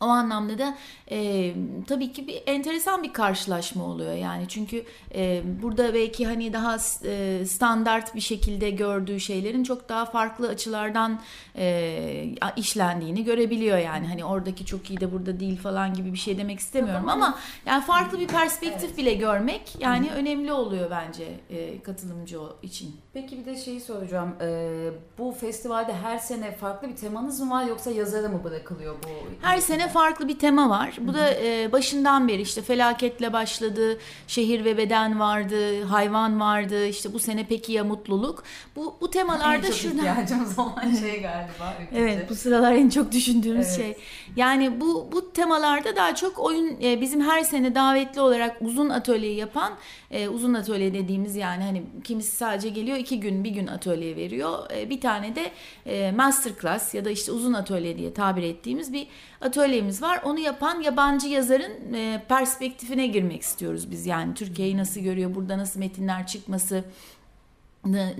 O 0.00 0.04
anlamda 0.04 0.58
da 0.58 0.76
e, 1.10 1.52
tabii 1.86 2.12
ki 2.12 2.26
bir 2.26 2.42
enteresan 2.46 3.02
bir 3.02 3.12
karşılaşma 3.12 3.84
oluyor 3.84 4.12
yani 4.12 4.44
çünkü 4.48 4.84
e, 5.14 5.42
burada 5.62 5.94
belki 5.94 6.26
hani 6.26 6.52
daha 6.52 6.76
e, 7.04 7.44
standart 7.46 8.14
bir 8.14 8.20
şekilde 8.20 8.70
gördüğü 8.70 9.20
şeylerin 9.20 9.64
çok 9.64 9.88
daha 9.88 10.06
farklı 10.06 10.48
açılardan 10.48 11.20
e, 11.56 12.34
işlendiğini 12.56 13.24
görebiliyor 13.24 13.78
yani 13.78 14.06
hani 14.06 14.24
oradaki 14.24 14.66
çok 14.66 14.90
iyi 14.90 15.00
de 15.00 15.12
burada 15.12 15.40
değil 15.40 15.56
falan 15.56 15.94
gibi 15.94 16.12
bir 16.12 16.18
şey 16.18 16.38
demek 16.38 16.58
istemiyorum 16.58 17.08
ama 17.08 17.38
yani 17.66 17.84
farklı 17.84 18.20
bir 18.20 18.28
perspektif 18.28 18.96
bile 18.96 19.14
görmek 19.14 19.76
yani 19.80 20.10
önemli 20.10 20.52
oluyor 20.52 20.90
bence 20.90 21.40
e, 21.50 21.82
katılımcı 21.82 22.38
için. 22.62 22.96
Peki 23.12 23.38
bir 23.38 23.44
de 23.44 23.56
şeyi 23.56 23.80
soracağım. 23.80 24.34
Ee, 24.40 24.90
bu 25.18 25.32
festivalde 25.32 25.94
her 25.94 26.18
sene 26.18 26.52
farklı 26.52 26.88
bir 26.88 26.96
temanız 26.96 27.40
mı 27.40 27.50
var 27.50 27.64
yoksa 27.64 27.90
yazara 27.90 28.28
mı 28.28 28.44
bırakılıyor 28.44 28.94
bu? 28.94 29.08
Her 29.46 29.58
sene 29.58 29.87
farklı 29.88 30.28
bir 30.28 30.38
tema 30.38 30.70
var. 30.70 30.96
Bu 31.00 31.14
da 31.14 31.30
e, 31.34 31.72
başından 31.72 32.28
beri 32.28 32.42
işte 32.42 32.62
felaketle 32.62 33.32
başladı, 33.32 33.98
şehir 34.26 34.64
ve 34.64 34.76
beden 34.78 35.20
vardı, 35.20 35.84
hayvan 35.84 36.40
vardı. 36.40 36.86
İşte 36.86 37.12
bu 37.14 37.18
sene 37.18 37.46
peki 37.48 37.72
ya 37.72 37.84
mutluluk. 37.84 38.44
Bu 38.76 38.96
bu 39.00 39.06
En 39.06 39.10
temalarda 39.10 39.66
çok 39.66 39.74
şuradan 39.76 39.98
ihtiyacımız 39.98 40.58
olan 40.58 40.94
şey 41.00 41.22
galiba. 41.22 41.74
ülkede. 41.82 42.00
Evet 42.00 42.30
bu 42.30 42.34
sıralar 42.34 42.72
en 42.72 42.88
çok 42.88 43.12
düşündüğümüz 43.12 43.66
Evet. 43.66 43.76
şey. 43.76 43.96
Yani 44.36 44.80
bu 44.80 45.08
bu 45.12 45.32
temalarda 45.32 45.96
daha 45.96 46.14
çok 46.14 46.38
oyun 46.38 46.76
e, 46.82 47.00
bizim 47.00 47.20
her 47.20 47.42
sene 47.42 47.74
davetli 47.74 48.20
olarak 48.20 48.56
uzun 48.60 48.88
atölye 48.90 49.34
yapan 49.34 49.72
e, 50.10 50.28
uzun 50.28 50.54
atölye 50.54 50.94
dediğimiz 50.94 51.36
yani 51.36 51.64
hani 51.64 51.82
kimisi 52.04 52.36
sadece 52.36 52.68
geliyor 52.68 52.98
iki 52.98 53.20
gün 53.20 53.44
bir 53.44 53.50
gün 53.50 53.66
atölye 53.66 54.16
veriyor. 54.16 54.70
E, 54.76 54.90
bir 54.90 55.00
tane 55.00 55.36
de 55.36 55.50
e, 55.86 56.12
master 56.12 56.52
class 56.62 56.94
ya 56.94 57.04
da 57.04 57.10
işte 57.10 57.32
uzun 57.32 57.52
atölye 57.52 57.98
diye 57.98 58.14
tabir 58.14 58.42
ettiğimiz 58.42 58.92
bir 58.92 59.06
atölyemiz 59.40 60.02
var. 60.02 60.20
Onu 60.24 60.38
yapan 60.38 60.80
yabancı 60.80 61.28
yazarın 61.28 61.94
e, 61.94 62.22
perspektifine 62.28 63.06
girmek 63.06 63.42
istiyoruz 63.42 63.90
biz 63.90 64.06
yani 64.06 64.34
Türkiye'yi 64.34 64.76
nasıl 64.76 65.00
görüyor 65.00 65.34
burada 65.34 65.58
nasıl 65.58 65.80
metinler 65.80 66.26
çıkması 66.26 66.84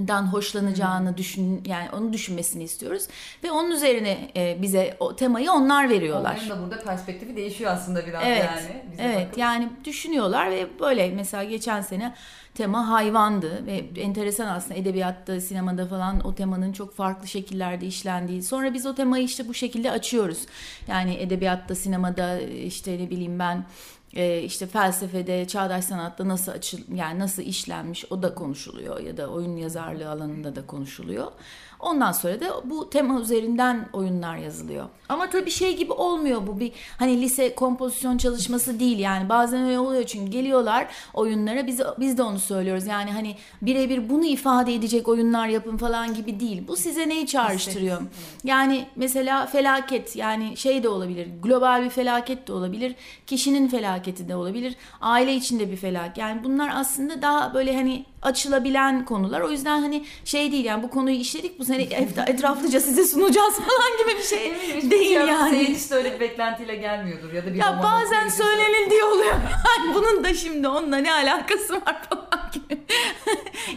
dan 0.08 0.22
hoşlanacağını 0.32 1.16
düşün 1.16 1.62
yani 1.66 1.90
onu 1.90 2.12
düşünmesini 2.12 2.62
istiyoruz 2.62 3.06
ve 3.44 3.50
onun 3.50 3.70
üzerine 3.70 4.30
e, 4.36 4.62
bize 4.62 4.96
o 5.00 5.16
temayı 5.16 5.52
onlar 5.52 5.90
veriyorlar. 5.90 6.40
Onların 6.44 6.58
da 6.58 6.62
burada 6.62 6.84
perspektifi 6.84 7.36
değişiyor 7.36 7.70
aslında 7.72 8.06
biraz 8.06 8.22
Evet. 8.26 8.44
yani. 8.44 8.82
Bize 8.92 9.02
evet 9.02 9.26
bakıp. 9.26 9.38
yani 9.38 9.68
düşünüyorlar 9.84 10.50
ve 10.50 10.66
böyle 10.80 11.10
mesela 11.10 11.44
geçen 11.44 11.80
sene 11.80 12.14
tema 12.54 12.88
hayvandı 12.88 13.66
ve 13.66 14.00
enteresan 14.00 14.46
aslında 14.46 14.74
edebiyatta, 14.74 15.40
sinemada 15.40 15.86
falan 15.86 16.26
o 16.26 16.34
temanın 16.34 16.72
çok 16.72 16.94
farklı 16.94 17.28
şekillerde 17.28 17.86
işlendiği. 17.86 18.42
Sonra 18.42 18.74
biz 18.74 18.86
o 18.86 18.94
temayı 18.94 19.24
işte 19.24 19.48
bu 19.48 19.54
şekilde 19.54 19.90
açıyoruz. 19.90 20.46
Yani 20.88 21.14
edebiyatta, 21.14 21.74
sinemada 21.74 22.40
işte 22.40 22.98
ne 22.98 23.10
bileyim 23.10 23.38
ben 23.38 23.64
e, 24.12 24.42
işte 24.42 24.66
felsefede, 24.66 25.48
çağdaş 25.48 25.84
sanatta 25.84 26.28
nasıl 26.28 26.52
açıl 26.52 26.78
yani 26.94 27.18
nasıl 27.18 27.42
işlenmiş 27.42 28.04
o 28.10 28.22
da 28.22 28.34
konuşuluyor 28.34 29.00
ya 29.00 29.16
da 29.16 29.28
oyun 29.28 29.56
yazarlığı 29.56 30.10
alanında 30.10 30.56
da 30.56 30.66
konuşuluyor. 30.66 31.32
Ondan 31.80 32.12
sonra 32.12 32.40
da 32.40 32.46
bu 32.64 32.90
tema 32.90 33.20
üzerinden 33.20 33.88
oyunlar 33.92 34.36
yazılıyor. 34.36 34.84
Ama 35.08 35.30
tabii 35.30 35.50
şey 35.50 35.76
gibi 35.76 35.92
olmuyor 35.92 36.46
bu 36.46 36.60
bir 36.60 36.72
hani 36.98 37.20
lise 37.20 37.54
kompozisyon 37.54 38.18
çalışması 38.18 38.80
değil 38.80 38.98
yani 38.98 39.28
bazen 39.28 39.64
öyle 39.64 39.78
oluyor 39.78 40.04
çünkü 40.04 40.32
geliyorlar 40.32 40.86
oyunlara 41.14 41.66
biz 41.66 41.80
biz 41.98 42.18
de 42.18 42.22
onu 42.22 42.38
söylüyoruz. 42.38 42.86
Yani 42.86 43.12
hani 43.12 43.36
birebir 43.62 44.08
bunu 44.08 44.24
ifade 44.24 44.74
edecek 44.74 45.08
oyunlar 45.08 45.48
yapın 45.48 45.76
falan 45.76 46.14
gibi 46.14 46.40
değil. 46.40 46.62
Bu 46.68 46.76
size 46.76 47.08
neyi 47.08 47.26
çağrıştırıyor? 47.26 48.00
Yani 48.44 48.86
mesela 48.96 49.46
felaket 49.46 50.16
yani 50.16 50.56
şey 50.56 50.82
de 50.82 50.88
olabilir. 50.88 51.28
Global 51.42 51.84
bir 51.84 51.90
felaket 51.90 52.48
de 52.48 52.52
olabilir. 52.52 52.94
Kişinin 53.26 53.68
felaketi 53.68 54.28
de 54.28 54.36
olabilir. 54.36 54.76
Aile 55.00 55.34
içinde 55.34 55.70
bir 55.70 55.76
felaket. 55.76 56.18
Yani 56.18 56.44
bunlar 56.44 56.70
aslında 56.74 57.22
daha 57.22 57.54
böyle 57.54 57.76
hani 57.76 58.04
açılabilen 58.22 59.04
konular. 59.04 59.40
O 59.40 59.50
yüzden 59.50 59.80
hani 59.80 60.04
şey 60.24 60.52
değil 60.52 60.64
yani 60.64 60.82
bu 60.82 60.90
konuyu 60.90 61.16
işledik 61.16 61.58
bu 61.58 61.64
sene 61.64 61.82
et- 61.82 62.18
etraflıca 62.26 62.80
size 62.80 63.04
sunacağız 63.04 63.54
falan 63.54 63.98
gibi 63.98 64.18
bir 64.18 64.22
şey 64.24 64.52
değil 64.90 65.08
tiyatro 65.08 65.26
yani. 65.32 65.76
De 65.90 65.94
öyle 65.94 66.14
bir 66.14 66.20
beklentiyle 66.20 66.76
gelmiyordur 66.76 67.32
ya 67.32 67.46
da 67.46 67.52
bir 67.54 67.58
Ya 67.58 67.80
bazen 67.82 68.28
söylenildiği 68.28 69.04
oluyor. 69.04 69.32
Yani 69.34 69.94
bunun 69.94 70.24
da 70.24 70.34
şimdi 70.34 70.68
onunla 70.68 70.96
ne 70.96 71.12
alakası 71.12 71.74
var 71.74 72.02
falan 72.10 72.50
gibi. 72.52 72.82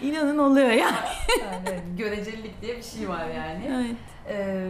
İnanın 0.01 0.37
oluyor 0.37 0.69
yani. 0.69 0.95
Yani 1.41 1.79
görecelilik 1.97 2.61
diye 2.61 2.77
bir 2.77 2.83
şey 2.83 3.09
var 3.09 3.25
yani. 3.35 3.71
Evet. 3.75 3.95
Ee, 4.29 4.67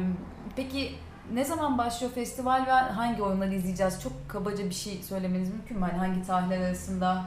peki 0.56 0.92
ne 1.34 1.46
zaman 1.46 1.78
başlıyor 1.78 2.12
festival 2.14 2.66
ve 2.68 2.72
hangi 2.72 3.22
oyunları 3.24 3.54
izleyeceğiz? 3.54 4.04
Çok 4.04 4.12
kabaca 4.30 4.66
bir 4.70 4.74
şey 4.76 5.00
söylemeniz 5.10 5.50
mümkün 5.50 5.78
mü? 5.80 5.86
Hani 5.92 5.98
hangi 5.98 6.28
tarihler 6.28 6.62
arasında? 6.62 7.24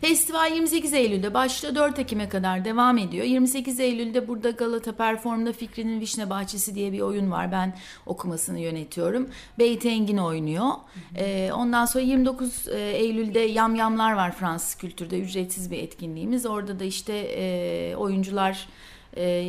Festival 0.00 0.52
28 0.54 0.94
Eylül'de 0.94 1.34
başlıyor 1.34 1.74
4 1.74 1.98
Ekim'e 1.98 2.28
kadar 2.28 2.64
devam 2.64 2.98
ediyor. 2.98 3.24
28 3.24 3.80
Eylül'de 3.80 4.28
burada 4.28 4.50
Galata 4.50 4.92
Perform'da 4.92 5.52
Fikri'nin 5.52 6.00
Vişne 6.00 6.30
Bahçesi 6.30 6.74
diye 6.74 6.92
bir 6.92 7.00
oyun 7.00 7.30
var. 7.30 7.52
Ben 7.52 7.76
okumasını 8.06 8.60
yönetiyorum. 8.60 9.28
Beyt 9.58 9.86
Engin 9.86 10.16
oynuyor. 10.16 10.70
Ee, 11.16 11.50
ondan 11.54 11.84
sonra 11.84 12.04
29 12.04 12.68
e, 12.68 12.80
Eylül'de 12.80 13.40
Yamyamlar 13.40 14.12
var 14.12 14.32
Fransız 14.32 14.74
kültürde 14.74 15.20
ücretsiz 15.20 15.70
bir 15.70 15.78
etkinliğimiz. 15.78 16.46
Orada 16.46 16.80
da 16.80 16.84
işte 16.84 17.12
e, 17.16 17.96
oyuncular 17.96 18.68
e, 19.16 19.42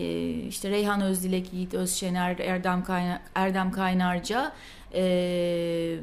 işte 0.47 0.69
Reyhan 0.69 1.01
Özdilek, 1.01 1.53
Yiğit 1.53 1.73
Özşener, 1.73 2.39
Erdem, 2.39 2.83
Kaynar, 2.83 3.19
Erdem 3.35 3.71
Kaynarca 3.71 4.51
ee, 4.95 5.99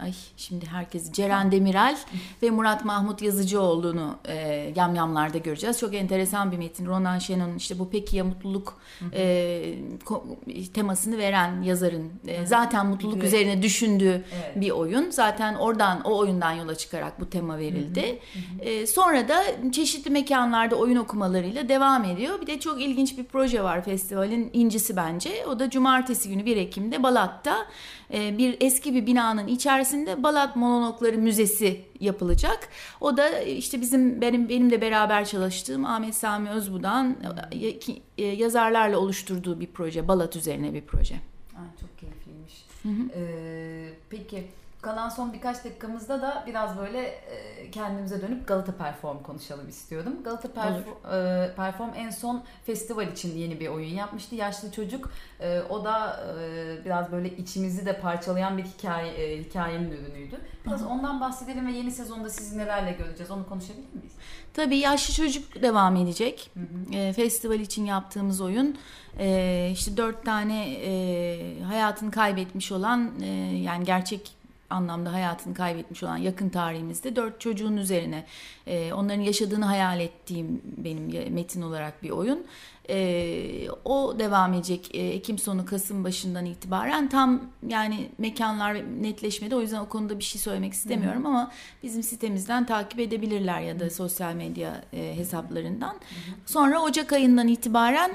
ay 0.00 0.12
şimdi 0.36 0.66
herkes 0.66 1.12
Ceren 1.12 1.52
Demirel 1.52 1.98
ve 2.42 2.50
Murat 2.50 2.84
Mahmut 2.84 3.22
Yazıcıoğlu'nu 3.22 4.16
e, 4.28 4.34
yamyamlarda 4.76 5.38
göreceğiz. 5.38 5.78
Çok 5.78 5.94
enteresan 5.94 6.52
bir 6.52 6.56
metin. 6.56 6.86
Ronan 6.86 7.18
Şenon'un 7.18 7.56
işte 7.56 7.78
bu 7.78 7.90
peki 7.90 8.16
ya 8.16 8.24
mutluluk 8.24 8.80
e, 9.12 9.74
temasını 10.74 11.18
veren 11.18 11.62
yazarın 11.62 12.12
e, 12.26 12.46
zaten 12.46 12.86
mutluluk 12.86 13.16
Evet. 13.16 13.26
üzerine 13.26 13.62
düşündüğü 13.62 14.24
Evet. 14.34 14.56
bir 14.56 14.70
oyun. 14.70 15.10
Zaten 15.10 15.54
oradan 15.54 16.00
o 16.04 16.18
oyundan 16.18 16.52
yola 16.52 16.74
çıkarak 16.74 17.20
bu 17.20 17.30
tema 17.30 17.58
verildi. 17.58 18.18
E, 18.60 18.86
sonra 18.86 19.28
da 19.28 19.42
çeşitli 19.72 20.10
mekanlarda 20.10 20.76
oyun 20.76 20.96
okumalarıyla 20.96 21.68
devam 21.68 22.04
ediyor. 22.04 22.40
Bir 22.40 22.46
de 22.46 22.60
çok 22.60 22.82
ilginç 22.82 23.18
bir 23.18 23.24
proje 23.24 23.62
var 23.62 23.84
festivalin 23.84 24.50
incisi 24.52 24.96
bence. 24.96 25.46
O 25.46 25.58
da 25.58 25.70
cumartesi 25.70 26.28
günü 26.28 26.46
1 26.46 26.56
Ekim'de 26.56 27.02
Balat'ta 27.02 27.66
e, 28.12 28.38
bir 28.38 28.56
eski 28.60 28.94
bir 28.94 29.06
binanın 29.06 29.46
içerisinde 29.46 30.22
Balat 30.22 30.56
Monologları 30.56 31.18
Müzesi 31.18 31.80
yapılacak. 32.00 32.68
O 33.00 33.16
da 33.16 33.40
işte 33.40 33.80
bizim 33.80 34.20
benim 34.20 34.48
benim 34.48 34.70
de 34.70 34.80
beraber 34.80 35.24
çalıştığım 35.24 35.84
Ahmet 35.84 36.14
Sami 36.14 36.50
Özbu'dan 36.50 37.16
e, 37.52 37.78
e, 38.18 38.26
yazarlarla 38.26 38.98
oluşturduğu 38.98 39.60
bir 39.60 39.66
proje. 39.66 40.08
Balat 40.08 40.36
üzerine 40.36 40.74
bir 40.74 40.82
proje. 40.82 41.14
Ay, 41.56 41.66
çok 41.80 41.98
keyifliymiş. 41.98 42.68
Ee, 43.14 43.90
peki 44.10 44.44
kalan 44.82 45.08
son 45.08 45.32
birkaç 45.32 45.64
dakikamızda 45.64 46.22
da 46.22 46.44
biraz 46.46 46.78
böyle 46.78 47.00
e, 47.06 47.70
kendimize 47.70 48.22
dönüp 48.22 48.48
Galata 48.48 48.72
Perform 48.72 49.22
konuşalım 49.22 49.68
istiyorum. 49.68 50.22
Galata 50.24 50.48
Perf- 50.48 51.46
e, 51.50 51.54
Perform 51.54 51.90
en 51.96 52.10
son 52.10 52.44
festival 52.66 53.06
için 53.08 53.38
yeni 53.38 53.60
bir 53.60 53.68
oyun 53.68 53.94
yapmıştı. 53.94 54.34
Yaşlı 54.34 54.72
Çocuk 54.72 55.10
e, 55.40 55.60
o 55.60 55.84
da 55.84 56.20
biraz 56.84 57.12
böyle 57.12 57.36
içimizi 57.36 57.86
de 57.86 58.00
parçalayan 58.00 58.58
bir 58.58 58.64
hikaye 58.64 59.38
hikayenin 59.38 59.90
ürünüydü. 59.90 60.36
Biraz 60.66 60.86
ondan 60.86 61.20
bahsedelim 61.20 61.66
ve 61.66 61.72
yeni 61.72 61.90
sezonda 61.90 62.30
sizi 62.30 62.58
nelerle 62.58 62.92
göreceğiz 62.92 63.30
onu 63.30 63.48
konuşabilir 63.48 63.92
miyiz? 63.94 64.12
Tabii 64.54 64.76
yaşlı 64.76 65.14
çocuk 65.14 65.62
devam 65.62 65.96
edecek. 65.96 66.50
E, 66.92 67.12
festival 67.12 67.60
için 67.60 67.84
yaptığımız 67.84 68.40
oyun 68.40 68.76
işte 69.72 69.96
dört 69.96 70.24
tane 70.24 70.64
hayatını 71.64 72.10
kaybetmiş 72.10 72.72
olan 72.72 73.12
yani 73.52 73.84
gerçek 73.84 74.37
anlamda 74.70 75.12
hayatını 75.12 75.54
kaybetmiş 75.54 76.02
olan 76.02 76.16
yakın 76.16 76.48
tarihimizde 76.48 77.16
dört 77.16 77.40
çocuğun 77.40 77.76
üzerine 77.76 78.24
e, 78.66 78.92
onların 78.92 79.20
yaşadığını 79.20 79.64
hayal 79.64 80.00
ettiğim 80.00 80.62
benim 80.64 81.34
metin 81.34 81.62
olarak 81.62 82.02
bir 82.02 82.10
oyun. 82.10 82.46
E, 82.90 83.68
o 83.84 84.18
devam 84.18 84.54
edecek 84.54 84.94
e, 84.94 84.98
Ekim 84.98 85.38
sonu 85.38 85.66
Kasım 85.66 86.04
başından 86.04 86.44
itibaren 86.44 87.08
tam 87.08 87.40
yani 87.68 88.08
mekanlar 88.18 88.74
netleşmedi 89.02 89.54
o 89.54 89.60
yüzden 89.60 89.80
o 89.80 89.88
konuda 89.88 90.18
bir 90.18 90.24
şey 90.24 90.40
söylemek 90.40 90.72
istemiyorum 90.72 91.26
ama 91.26 91.52
bizim 91.82 92.02
sitemizden 92.02 92.66
takip 92.66 93.00
edebilirler 93.00 93.60
ya 93.60 93.80
da 93.80 93.90
sosyal 93.90 94.34
medya 94.34 94.84
e, 94.92 95.16
hesaplarından. 95.16 95.96
Sonra 96.46 96.82
Ocak 96.82 97.12
ayından 97.12 97.48
itibaren 97.48 98.10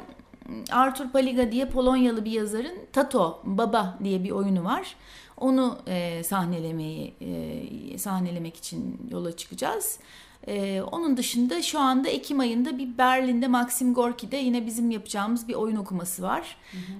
Arthur 0.71 1.09
Paliga 1.09 1.51
diye 1.51 1.65
Polonyalı 1.65 2.25
bir 2.25 2.31
yazarın 2.31 2.77
Tato 2.93 3.41
Baba 3.43 3.97
diye 4.03 4.23
bir 4.23 4.31
oyunu 4.31 4.63
var. 4.63 4.95
Onu 5.43 5.77
e, 5.87 6.23
sahnelemeyi 6.23 7.13
e, 7.21 7.97
sahnelemek 7.97 8.57
için 8.57 8.97
yola 9.11 9.37
çıkacağız. 9.37 9.99
E, 10.47 10.81
onun 10.81 11.17
dışında 11.17 11.61
şu 11.61 11.79
anda 11.79 12.09
Ekim 12.09 12.39
ayında 12.39 12.77
bir 12.77 12.97
Berlin'de 12.97 13.47
Maxim 13.47 13.93
Gorki'de 13.93 14.37
yine 14.37 14.65
bizim 14.65 14.91
yapacağımız 14.91 15.47
bir 15.47 15.53
oyun 15.53 15.75
okuması 15.75 16.21
var. 16.23 16.57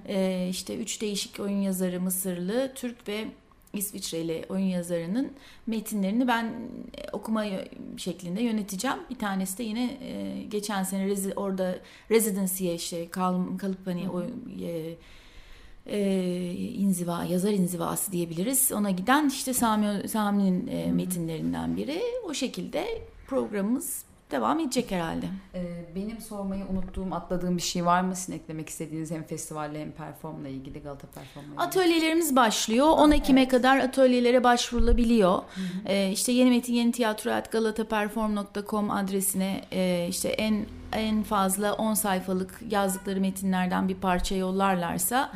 E, 0.08 0.48
işte 0.50 0.76
üç 0.76 1.00
değişik 1.00 1.40
oyun 1.40 1.60
yazarı 1.60 2.00
Mısırlı, 2.00 2.72
Türk 2.74 3.08
ve 3.08 3.24
İsviçreli 3.72 4.44
oyun 4.48 4.66
yazarının 4.66 5.32
metinlerini 5.66 6.28
ben 6.28 6.44
e, 6.44 7.10
okuma 7.12 7.44
şeklinde 7.96 8.42
yöneteceğim. 8.42 8.96
Bir 9.10 9.18
tanesi 9.18 9.58
de 9.58 9.62
yine 9.62 9.98
e, 10.02 10.42
geçen 10.42 10.82
sene 10.82 11.06
rezi- 11.06 11.34
orada 11.34 11.78
residency'ye 12.10 12.74
işte 12.74 13.08
kal, 13.08 13.58
kalıp 13.58 13.86
hani 13.86 14.10
o 14.10 14.22
e, 14.62 14.94
e, 15.86 15.98
inziva, 16.54 17.24
yazar 17.24 17.50
inzivası 17.50 18.12
diyebiliriz. 18.12 18.72
Ona 18.72 18.90
giden 18.90 19.28
işte 19.28 19.54
Sami, 19.54 20.08
Sami'nin 20.08 20.66
e, 20.66 20.92
metinlerinden 20.92 21.76
biri. 21.76 22.02
O 22.28 22.34
şekilde 22.34 23.02
programımız 23.26 24.04
devam 24.30 24.60
edecek 24.60 24.90
herhalde. 24.90 25.26
Ee, 25.54 25.84
benim 25.96 26.20
sormayı 26.20 26.64
unuttuğum, 26.72 27.14
atladığım 27.14 27.56
bir 27.56 27.62
şey 27.62 27.84
var 27.86 28.00
mı? 28.00 28.16
Sizin 28.16 28.32
eklemek 28.32 28.68
istediğiniz 28.68 29.10
hem 29.10 29.22
festivalle 29.22 29.80
hem 29.80 29.92
performla 29.92 30.48
ilgili, 30.48 30.82
Galata 30.82 31.06
Perform'la 31.06 31.48
ilgili. 31.48 31.60
Atölyelerimiz 31.60 32.36
başlıyor. 32.36 32.86
10 32.86 33.10
Ekim'e 33.10 33.48
kadar 33.48 33.78
atölyelere 33.78 34.44
başvurulabiliyor. 34.44 35.42
Ee, 35.86 36.10
işte 36.12 36.32
Yeni 36.32 36.50
Metin 36.50 36.74
Yeni 36.74 36.92
Tiyatro 36.92 37.30
at 37.30 37.52
galataperform.com 37.52 38.90
adresine 38.90 39.64
e, 39.72 40.06
işte 40.10 40.28
en 40.28 40.66
en 40.94 41.22
fazla 41.22 41.72
10 41.74 41.94
sayfalık 41.94 42.60
yazdıkları 42.70 43.20
metinlerden 43.20 43.88
bir 43.88 43.94
parça 43.94 44.34
yollarlarsa 44.34 45.32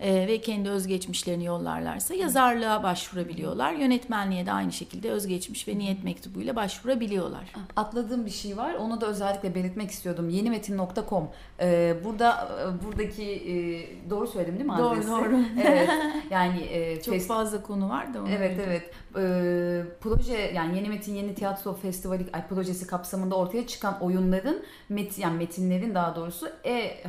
e, 0.00 0.14
ve 0.26 0.40
kendi 0.40 0.68
özgeçmişlerini 0.70 1.44
yollarlarsa 1.44 2.14
yazarlığa 2.14 2.82
başvurabiliyorlar. 2.82 3.72
Yönetmenliğe 3.72 4.46
de 4.46 4.52
aynı 4.52 4.72
şekilde 4.72 5.10
özgeçmiş 5.10 5.68
ve 5.68 5.78
niyet 5.78 6.04
mektubuyla 6.04 6.56
başvurabiliyorlar. 6.56 7.52
Atladığım 7.76 8.26
bir 8.26 8.30
şey 8.30 8.56
var. 8.56 8.74
Onu 8.74 9.00
da 9.00 9.06
özellikle 9.06 9.54
belirtmek 9.54 9.90
istiyordum. 9.90 10.28
Yenimetin.com. 10.28 11.28
Ee, 11.60 11.96
burada 12.04 12.48
e, 12.62 12.84
buradaki 12.86 13.22
e, 13.24 14.10
doğru 14.10 14.26
söyledim 14.26 14.54
değil 14.58 14.70
mi 14.70 14.76
Doğru, 14.78 14.88
adresi? 14.88 15.08
doğru. 15.08 15.38
Evet. 15.66 15.90
Yani 16.30 16.60
e, 16.60 17.02
Çok 17.02 17.20
fazla 17.20 17.62
konu 17.62 17.88
var 17.88 18.14
da 18.14 18.18
Evet 18.30 18.60
evet. 18.66 18.90
Ee, 19.16 19.82
proje 20.00 20.52
yani 20.54 20.76
Yeni 20.76 20.88
Metin 20.88 21.14
Yeni 21.14 21.34
Tiyatro 21.34 21.74
Festivali 21.74 22.26
ay, 22.32 22.48
projesi 22.48 22.86
kapsamında 22.86 23.34
ortaya 23.34 23.66
çıkan 23.66 24.02
oyunların 24.02 24.62
met, 24.88 25.18
yani 25.18 25.36
metinlerin 25.36 25.94
daha 25.94 26.16
doğrusu 26.16 26.48
e, 26.64 26.72
e 26.72 27.04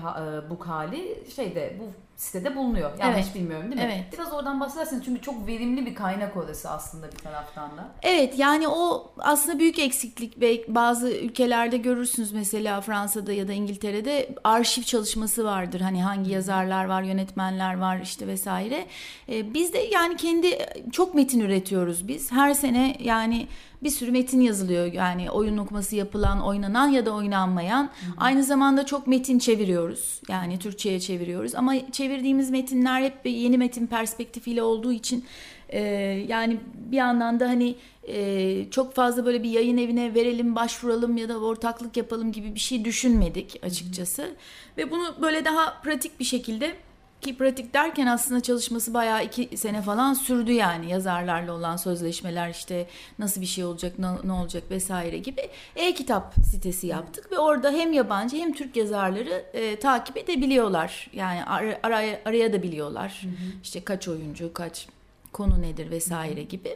book 0.50 0.68
hali 0.68 1.24
şeyde 1.36 1.78
bu 1.80 2.03
sitede 2.18 2.56
bulunuyor. 2.56 2.92
Yanlış 3.00 3.24
Evet. 3.26 3.36
bilmiyorum 3.36 3.72
değil 3.72 3.82
mi? 3.82 3.92
Evet. 3.94 4.14
Biraz 4.14 4.34
oradan 4.34 4.60
bahsederseniz 4.60 5.06
çünkü 5.06 5.22
çok 5.22 5.48
verimli 5.48 5.86
bir 5.86 5.96
kaynak 5.96 6.38
orası 6.38 6.70
aslında 6.70 7.12
bir 7.12 7.18
taraftan 7.18 7.78
da. 7.78 7.88
Evet 8.02 8.40
yani 8.40 8.68
o 8.68 9.14
aslında 9.18 9.60
büyük 9.60 9.80
eksiklik 9.80 10.42
bazı 10.68 11.12
ülkelerde 11.12 11.78
görürsünüz 11.78 12.32
mesela 12.32 12.82
Fransa'da 12.82 13.34
ya 13.34 13.48
da 13.48 13.54
İngiltere'de 13.54 14.30
arşiv 14.44 14.84
çalışması 14.84 15.46
vardır. 15.46 15.82
Hani 15.82 16.04
hangi 16.04 16.32
yazarlar 16.32 16.86
var, 16.86 17.04
yönetmenler 17.04 17.78
var 17.78 18.00
işte 18.04 18.28
vesaire. 18.28 18.86
Ee, 19.30 19.54
biz 19.54 19.74
de 19.74 19.78
yani 19.78 20.18
kendi 20.18 20.60
çok 20.92 21.16
metin 21.16 21.40
üretiyoruz 21.40 22.08
biz. 22.08 22.32
Her 22.32 22.54
sene 22.54 22.96
yani 23.00 23.48
bir 23.84 23.90
sürü 23.90 24.12
metin 24.12 24.42
yazılıyor. 24.42 24.94
Yani 24.94 25.32
oyun 25.32 25.58
okuması 25.58 25.96
yapılan, 25.96 26.42
oynanan 26.42 26.88
ya 26.88 27.06
da 27.06 27.12
oynanmayan. 27.12 27.90
Aynı 28.18 28.44
zamanda 28.44 28.86
çok 28.86 29.08
metin 29.08 29.40
çeviriyoruz. 29.40 30.22
Yani 30.30 30.60
Türkçe'ye 30.60 31.00
çeviriyoruz. 31.00 31.56
Ama 31.56 31.92
çevirdiğimiz 31.92 32.50
metinler 32.50 33.02
hep 33.02 33.14
yeni 33.26 33.58
metin 33.58 33.88
perspektifiyle 33.88 34.64
olduğu 34.64 34.94
için 34.94 35.26
e, 35.70 35.80
yani 36.28 36.60
bir 36.76 36.98
yandan 36.98 37.40
da 37.40 37.48
hani 37.50 37.76
e, 38.08 38.70
çok 38.72 38.96
fazla 38.96 39.26
böyle 39.26 39.44
bir 39.44 39.50
yayın 39.50 39.78
evine 39.78 40.14
verelim, 40.14 40.56
başvuralım 40.56 41.18
ya 41.18 41.30
da 41.30 41.38
ortaklık 41.38 41.98
yapalım 41.98 42.32
gibi 42.32 42.56
bir 42.56 42.60
şey 42.60 42.86
düşünmedik 42.86 43.60
açıkçası. 43.64 44.32
Ve 44.78 44.92
bunu 44.92 45.16
böyle 45.22 45.46
daha 45.46 45.82
pratik 45.82 46.20
bir 46.20 46.26
şekilde 46.26 46.76
ki 47.24 47.38
pratik 47.38 47.74
derken 47.74 48.08
aslında 48.08 48.42
çalışması 48.42 48.94
bayağı 48.94 49.26
iki 49.26 49.58
sene 49.58 49.82
falan 49.82 50.14
sürdü 50.14 50.52
yani. 50.52 50.92
Yazarlarla 50.92 51.54
olan 51.54 51.78
sözleşmeler 51.78 52.50
işte 52.50 52.88
nasıl 53.20 53.42
bir 53.42 53.46
şey 53.46 53.64
olacak 53.64 53.94
ne, 54.24 54.32
olacak 54.34 54.64
vesaire 54.72 55.18
gibi 55.18 55.42
e-kitap 55.76 56.34
sitesi 56.52 56.88
yaptık 56.88 57.32
ve 57.32 57.38
orada 57.40 57.72
hem 57.72 57.94
yabancı 57.94 58.38
hem 58.38 58.54
Türk 58.54 58.76
yazarları 58.76 59.46
e, 59.54 59.80
takip 59.80 60.18
edebiliyorlar. 60.18 61.10
Yani 61.14 61.46
ar- 61.46 61.80
araya, 61.84 62.22
araya 62.26 62.54
da 62.54 62.64
biliyorlar. 62.64 63.22
İşte 63.64 63.84
kaç 63.84 64.08
oyuncu 64.08 64.54
kaç 64.54 64.88
konu 65.34 65.62
nedir 65.62 65.92
vesaire 65.92 66.44
gibi. 66.44 66.76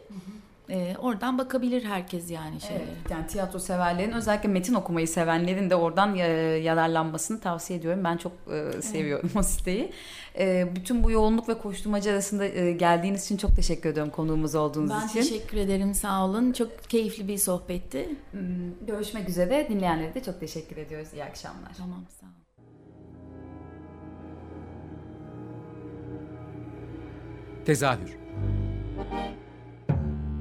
E, 0.69 0.95
oradan 0.99 1.37
bakabilir 1.37 1.83
herkes 1.83 2.31
yani 2.31 2.61
şeylere. 2.61 2.83
Evet, 2.83 3.11
yani 3.11 3.27
tiyatro 3.27 3.59
severlerin 3.59 4.11
özellikle 4.11 4.49
metin 4.49 4.73
okumayı 4.73 5.07
sevenlerin 5.07 5.69
de 5.69 5.75
oradan 5.75 6.15
e, 6.15 6.21
yararlanmasını 6.63 7.39
tavsiye 7.39 7.79
ediyorum. 7.79 8.03
Ben 8.03 8.17
çok 8.17 8.31
e, 8.53 8.81
seviyorum 8.81 9.29
o 9.35 9.43
siteyi. 9.43 9.91
E, 10.39 10.75
bütün 10.75 11.03
bu 11.03 11.11
yoğunluk 11.11 11.49
ve 11.49 11.57
koşturmaca 11.57 12.11
arasında 12.11 12.45
e, 12.45 12.71
geldiğiniz 12.71 13.23
için 13.25 13.37
çok 13.37 13.55
teşekkür 13.55 13.89
ediyorum 13.89 14.11
konuğumuz 14.11 14.55
olduğunuz 14.55 14.89
Ben 14.91 15.07
için. 15.07 15.21
teşekkür 15.21 15.57
ederim 15.57 15.93
sağ 15.93 16.25
olun. 16.25 16.51
Çok 16.51 16.83
keyifli 16.89 17.27
bir 17.27 17.37
sohbetti. 17.37 18.09
Hmm, 18.31 18.85
Görüşmek 18.87 19.29
üzere. 19.29 19.67
Dinleyenlere 19.69 20.13
de 20.13 20.23
çok 20.23 20.39
teşekkür 20.39 20.77
ediyoruz. 20.77 21.07
İyi 21.13 21.23
akşamlar. 21.23 21.71
Tamam 21.77 22.05
sağ 22.21 22.25
olun. 22.25 22.33
Tezahür 27.65 28.17